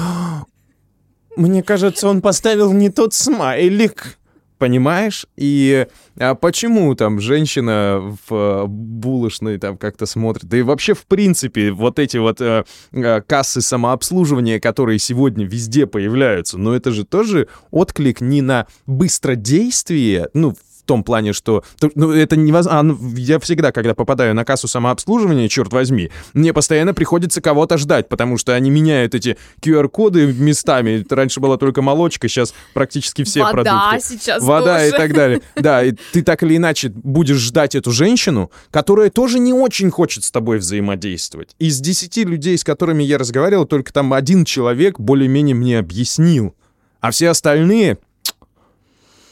Мне 1.37 1.65
кажется, 1.65 2.09
он 2.09 2.23
поставил 2.23 2.73
не 2.73 2.91
тот 2.91 3.13
смайлик 3.13 4.17
понимаешь? 4.59 5.27
И 5.37 5.87
а 6.19 6.35
почему 6.35 6.95
там 6.95 7.21
женщина 7.21 8.17
в 8.29 8.35
э, 8.35 8.67
булочной 8.67 9.59
там 9.59 9.77
как-то 9.77 10.07
смотрит? 10.07 10.47
Да 10.47 10.57
и 10.57 10.63
вообще, 10.63 10.95
в 10.95 11.07
принципе, 11.07 11.73
вот 11.73 11.99
эти 11.99 12.17
вот 12.17 12.41
э, 12.41 12.65
э, 12.93 13.21
кассы 13.23 13.61
самообслуживания, 13.61 14.61
которые 14.61 14.99
сегодня 14.99 15.45
везде 15.45 15.87
появляются, 15.87 16.59
но 16.59 16.75
это 16.75 16.93
же 16.93 17.05
тоже 17.05 17.49
отклик 17.71 18.21
не 18.21 18.43
на 18.43 18.67
быстродействие, 18.87 20.29
ну, 20.35 20.55
том 20.85 21.05
плане, 21.05 21.33
что 21.33 21.65
ну, 21.95 22.13
это 22.13 22.37
невозможно. 22.37 22.97
Я 23.17 23.39
всегда, 23.39 23.73
когда 23.73 23.95
попадаю 23.95 24.35
на 24.35 24.45
кассу 24.45 24.69
самообслуживания, 24.69 25.49
черт 25.49 25.73
возьми, 25.73 26.11
мне 26.33 26.53
постоянно 26.53 26.95
приходится 26.95 27.41
кого-то 27.41 27.79
ждать, 27.79 28.09
потому 28.09 28.39
что 28.39 28.55
они 28.55 28.71
меняют 28.71 29.15
эти 29.15 29.37
QR-коды 29.61 30.33
местами. 30.33 31.05
Раньше 31.09 31.41
была 31.41 31.57
только 31.57 31.83
молочка, 31.83 32.29
сейчас 32.29 32.55
практически 32.73 33.25
все 33.25 33.43
Вода 33.43 33.53
продукты. 33.53 34.09
сейчас 34.09 34.43
Вода 34.43 34.79
тоже. 34.79 34.89
и 34.89 34.91
так 34.93 35.13
далее. 35.13 35.41
Да, 35.57 35.85
и 35.85 35.93
ты 36.13 36.23
так 36.23 36.43
или 36.43 36.57
иначе 36.57 36.91
будешь 36.91 37.39
ждать 37.39 37.75
эту 37.75 37.91
женщину, 37.91 38.51
которая 38.71 39.11
тоже 39.11 39.39
не 39.39 39.53
очень 39.53 39.91
хочет 39.91 40.25
с 40.25 40.31
тобой 40.31 40.59
взаимодействовать. 40.59 41.55
Из 41.59 41.81
десяти 41.81 42.25
людей, 42.25 42.57
с 42.59 42.65
которыми 42.65 43.03
я 43.03 43.19
разговаривал, 43.19 43.67
только 43.67 43.93
там 43.93 44.13
один 44.13 44.45
человек 44.45 44.99
более-менее 45.01 45.55
мне 45.55 45.79
объяснил. 45.79 46.55
А 47.01 47.11
все 47.11 47.29
остальные... 47.29 47.99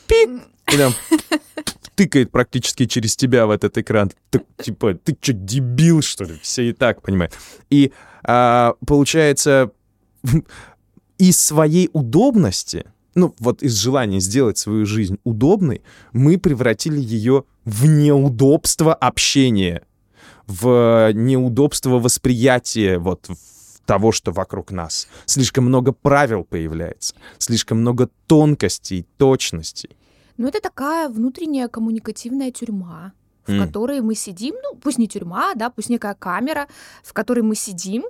Пик! 0.07 0.52
Там 0.77 0.95
тыкает 1.95 2.31
практически 2.31 2.87
через 2.87 3.17
тебя 3.17 3.47
в 3.47 3.51
этот 3.51 3.77
экран. 3.79 4.11
Ты, 4.31 4.43
типа, 4.63 4.95
ты 4.95 5.17
что, 5.21 5.33
дебил, 5.33 6.03
что 6.03 6.25
ли? 6.25 6.39
Все 6.43 6.71
и 6.71 6.73
так 6.73 7.03
понимают. 7.03 7.35
И 7.71 7.93
а, 8.25 8.75
получается, 8.87 9.71
из 11.19 11.41
своей 11.41 11.91
удобности, 11.93 12.87
ну, 13.15 13.35
вот 13.39 13.63
из 13.63 13.75
желания 13.75 14.21
сделать 14.21 14.59
свою 14.59 14.87
жизнь 14.87 15.19
удобной, 15.25 15.83
мы 16.13 16.39
превратили 16.39 17.01
ее 17.01 17.45
в 17.65 17.87
неудобство 17.87 18.95
общения, 18.95 19.83
в 20.47 21.13
неудобство 21.13 21.99
восприятия 21.99 22.99
вот 22.99 23.29
того, 23.85 24.13
что 24.13 24.33
вокруг 24.33 24.71
нас. 24.71 25.09
Слишком 25.27 25.65
много 25.65 25.93
правил 25.93 26.45
появляется, 26.45 27.15
слишком 27.39 27.79
много 27.79 28.09
тонкостей, 28.27 29.07
точностей. 29.19 29.91
Ну, 30.37 30.49
это 30.49 30.61
такая 30.61 31.09
внутренняя 31.09 31.68
коммуникативная 31.68 32.51
тюрьма, 32.51 33.12
в 33.47 33.51
mm. 33.51 33.66
которой 33.66 34.01
мы 34.01 34.14
сидим, 34.14 34.55
ну, 34.62 34.77
пусть 34.77 34.99
не 34.99 35.09
тюрьма, 35.09 35.55
да, 35.55 35.71
пусть 35.71 35.90
некая 35.90 36.14
камера, 36.14 36.68
в 37.03 37.12
которой 37.12 37.40
мы 37.40 37.55
сидим, 37.55 38.05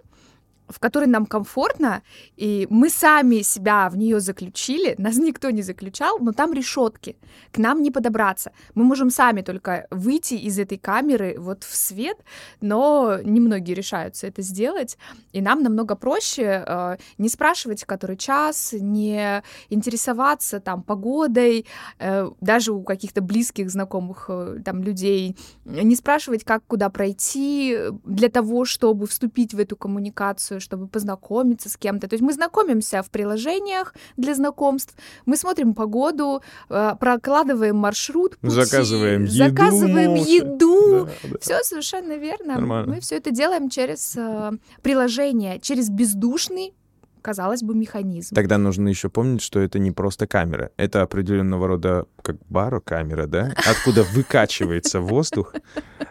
в 0.73 0.79
которой 0.79 1.07
нам 1.07 1.27
комфортно, 1.27 2.03
и 2.37 2.67
мы 2.71 2.89
сами 2.91 3.43
себя 3.43 3.89
в 3.91 3.97
нее 3.97 4.21
заключили, 4.21 4.95
нас 4.99 5.17
никто 5.17 5.51
не 5.51 5.63
заключал, 5.63 6.19
но 6.19 6.33
там 6.33 6.53
решетки, 6.53 7.17
к 7.53 7.59
нам 7.59 7.83
не 7.83 7.91
подобраться. 7.91 8.53
Мы 8.75 8.85
можем 8.85 9.11
сами 9.11 9.43
только 9.43 9.87
выйти 9.91 10.35
из 10.35 10.59
этой 10.59 10.79
камеры 10.79 11.37
вот 11.39 11.65
в 11.65 11.75
свет, 11.77 12.19
но 12.61 13.19
немногие 13.23 13.75
решаются 13.75 14.27
это 14.27 14.43
сделать, 14.43 14.99
и 15.33 15.41
нам 15.41 15.63
намного 15.63 15.95
проще 15.95 16.65
э, 16.67 16.97
не 17.19 17.29
спрашивать, 17.29 17.85
который 17.85 18.17
час, 18.17 18.73
не 18.73 19.43
интересоваться 19.69 20.61
там 20.61 20.83
погодой, 20.83 21.67
э, 21.99 22.31
даже 22.41 22.73
у 22.73 22.83
каких-то 22.83 23.21
близких 23.21 23.71
знакомых 23.71 24.27
э, 24.29 24.59
там 24.65 24.83
людей, 24.83 25.37
не 25.65 25.97
спрашивать, 25.97 26.45
как 26.45 26.65
куда 26.67 26.89
пройти 26.89 27.77
для 28.05 28.29
того, 28.29 28.65
чтобы 28.65 29.07
вступить 29.07 29.55
в 29.55 29.59
эту 29.59 29.77
коммуникацию, 29.77 30.61
чтобы 30.63 30.87
познакомиться 30.87 31.69
с 31.69 31.77
кем-то. 31.77 32.09
То 32.09 32.15
есть 32.15 32.23
мы 32.23 32.33
знакомимся 32.33 33.03
в 33.03 33.11
приложениях 33.11 33.95
для 34.17 34.35
знакомств, 34.35 34.95
мы 35.27 35.37
смотрим 35.37 35.75
погоду, 35.75 36.43
э, 36.71 36.95
прокладываем 36.99 37.77
маршрут, 37.77 38.39
пути, 38.39 38.55
заказываем 38.55 39.25
еду, 39.25 39.35
заказываем 39.35 40.15
еду. 40.15 41.07
Да, 41.07 41.29
да. 41.31 41.39
Все 41.41 41.63
совершенно 41.63 42.17
верно. 42.17 42.55
Нормально. 42.55 42.95
Мы 42.95 43.01
все 43.01 43.17
это 43.17 43.31
делаем 43.31 43.69
через 43.69 44.15
э, 44.17 44.53
приложение, 44.83 45.61
через 45.61 45.91
бездушный 45.91 46.75
казалось 47.23 47.63
бы, 47.63 47.75
механизм. 47.75 48.35
Тогда 48.35 48.59
нужно 48.59 48.89
еще 48.89 49.09
помнить, 49.09 49.41
что 49.43 49.61
это 49.61 49.79
не 49.79 49.93
просто 49.93 50.27
камера. 50.27 50.71
Это 50.77 51.03
определенного 51.03 51.69
рода 51.69 52.07
как 52.21 52.37
барокамера, 52.51 53.27
да? 53.27 53.53
Откуда 53.57 54.03
выкачивается 54.03 55.01
воздух, 55.01 55.55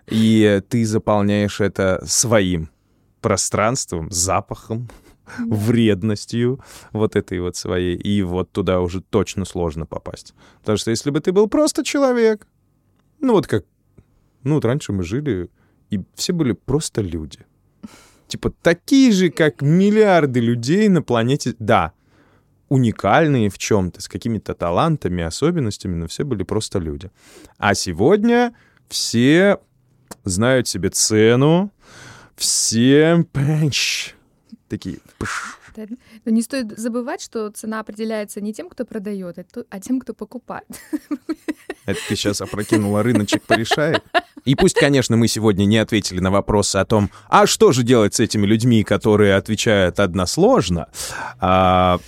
и 0.07 0.61
ты 0.69 0.85
заполняешь 0.85 1.59
это 1.59 2.01
своим 2.07 2.69
пространством, 3.21 4.09
запахом, 4.11 4.89
вредностью 5.37 6.59
вот 6.91 7.15
этой 7.15 7.39
вот 7.39 7.55
своей. 7.55 7.95
И 7.95 8.21
вот 8.23 8.51
туда 8.51 8.81
уже 8.81 9.01
точно 9.01 9.45
сложно 9.45 9.85
попасть. 9.85 10.33
Потому 10.59 10.77
что 10.77 10.91
если 10.91 11.09
бы 11.09 11.19
ты 11.19 11.31
был 11.31 11.47
просто 11.47 11.83
человек, 11.83 12.47
ну 13.19 13.33
вот 13.33 13.47
как... 13.47 13.65
Ну 14.43 14.55
вот 14.55 14.65
раньше 14.65 14.91
мы 14.91 15.03
жили, 15.03 15.49
и 15.89 16.01
все 16.15 16.33
были 16.33 16.53
просто 16.53 17.01
люди. 17.01 17.39
Типа 18.27 18.49
такие 18.49 19.11
же, 19.11 19.29
как 19.29 19.61
миллиарды 19.61 20.39
людей 20.39 20.87
на 20.87 21.01
планете. 21.01 21.53
Да, 21.59 21.93
уникальные 22.69 23.49
в 23.49 23.57
чем-то, 23.57 24.01
с 24.01 24.07
какими-то 24.07 24.53
талантами, 24.53 25.23
особенностями, 25.23 25.95
но 25.95 26.07
все 26.07 26.23
были 26.23 26.43
просто 26.43 26.79
люди. 26.79 27.11
А 27.57 27.73
сегодня 27.75 28.55
все 28.87 29.59
знают 30.23 30.69
себе 30.69 30.89
цену, 30.89 31.71
все 32.41 33.23
пэч, 33.31 34.15
такие... 34.67 34.97
пш. 35.19 35.59
Да, 35.75 35.83
Но 36.25 36.31
не 36.31 36.41
стоит 36.41 36.77
забывать, 36.77 37.21
что 37.21 37.49
цена 37.51 37.79
определяется 37.79 38.41
не 38.41 38.51
тем, 38.51 38.67
кто 38.67 38.83
продает, 38.83 39.37
а 39.37 39.45
а 39.69 39.79
тем, 39.79 40.01
кто 40.01 40.13
покупает. 40.13 40.67
Это 41.85 41.99
ты 42.09 42.15
сейчас 42.15 42.41
опрокинула 42.41 43.03
рыночек 43.03 43.43
порешает. 43.43 44.03
И 44.43 44.55
пусть, 44.55 44.75
конечно, 44.75 45.15
мы 45.17 45.27
сегодня 45.27 45.65
не 45.65 45.77
ответили 45.77 46.19
на 46.19 46.31
вопросы 46.31 46.77
о 46.77 46.85
том, 46.85 47.11
а 47.29 47.45
что 47.45 47.71
же 47.71 47.83
делать 47.83 48.15
с 48.15 48.19
этими 48.19 48.45
людьми, 48.45 48.83
которые 48.83 49.35
отвечают 49.35 49.99
односложно, 49.99 50.87
а, 51.39 51.99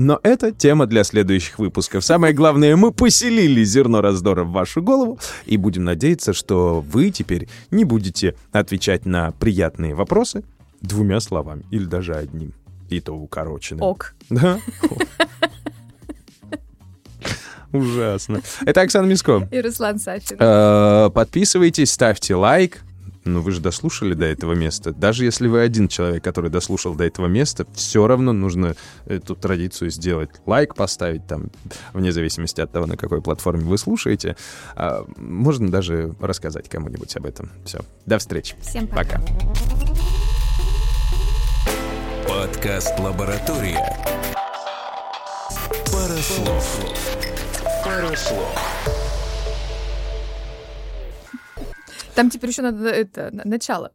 но 0.00 0.18
это 0.22 0.50
тема 0.50 0.86
для 0.86 1.04
следующих 1.04 1.58
выпусков. 1.58 2.02
Самое 2.02 2.32
главное, 2.32 2.74
мы 2.74 2.90
поселили 2.90 3.62
зерно 3.64 4.00
раздора 4.00 4.44
в 4.44 4.50
вашу 4.50 4.80
голову 4.82 5.18
и 5.44 5.58
будем 5.58 5.84
надеяться, 5.84 6.32
что 6.32 6.80
вы 6.80 7.10
теперь 7.10 7.50
не 7.70 7.84
будете 7.84 8.34
отвечать 8.50 9.04
на 9.04 9.32
приятные 9.32 9.94
вопросы 9.94 10.42
двумя 10.80 11.20
словами 11.20 11.64
или 11.70 11.84
даже 11.84 12.14
одним. 12.14 12.54
И 12.88 12.98
то 13.00 13.12
укороченным. 13.12 13.82
Ок. 13.82 14.14
Да? 14.30 14.58
Ужасно. 17.70 18.40
Это 18.64 18.80
Оксана 18.80 19.06
Миско. 19.06 19.46
И 19.52 19.60
Руслан 19.60 19.98
Сафин. 19.98 20.38
Э, 20.40 21.10
Подписывайтесь, 21.12 21.92
ставьте 21.92 22.34
лайк. 22.34 22.80
Ну, 23.24 23.40
вы 23.42 23.52
же 23.52 23.60
дослушали 23.60 24.14
до 24.14 24.24
этого 24.24 24.54
места. 24.54 24.92
Даже 24.92 25.24
если 25.24 25.46
вы 25.46 25.60
один 25.60 25.88
человек, 25.88 26.24
который 26.24 26.50
дослушал 26.50 26.94
до 26.94 27.04
этого 27.04 27.26
места, 27.26 27.66
все 27.74 28.06
равно 28.06 28.32
нужно 28.32 28.76
эту 29.06 29.34
традицию 29.36 29.90
сделать. 29.90 30.30
Лайк 30.46 30.74
поставить 30.74 31.26
там, 31.26 31.50
вне 31.92 32.12
зависимости 32.12 32.60
от 32.60 32.72
того, 32.72 32.86
на 32.86 32.96
какой 32.96 33.20
платформе 33.20 33.64
вы 33.64 33.76
слушаете. 33.78 34.36
А, 34.74 35.04
можно 35.16 35.70
даже 35.70 36.14
рассказать 36.20 36.68
кому-нибудь 36.68 37.14
об 37.16 37.26
этом. 37.26 37.50
Все. 37.64 37.80
До 38.06 38.18
встречи. 38.18 38.56
Всем 38.62 38.86
пока. 38.86 39.20
Пока. 39.20 39.20
Подкаст 42.30 42.98
«Лаборатория». 42.98 43.96
Парослов. 45.90 46.80
Парослов. 47.84 48.99
Там 52.20 52.28
теперь 52.28 52.50
еще 52.50 52.60
надо 52.60 52.86
это 52.90 53.30
на- 53.32 53.44
начало. 53.46 53.92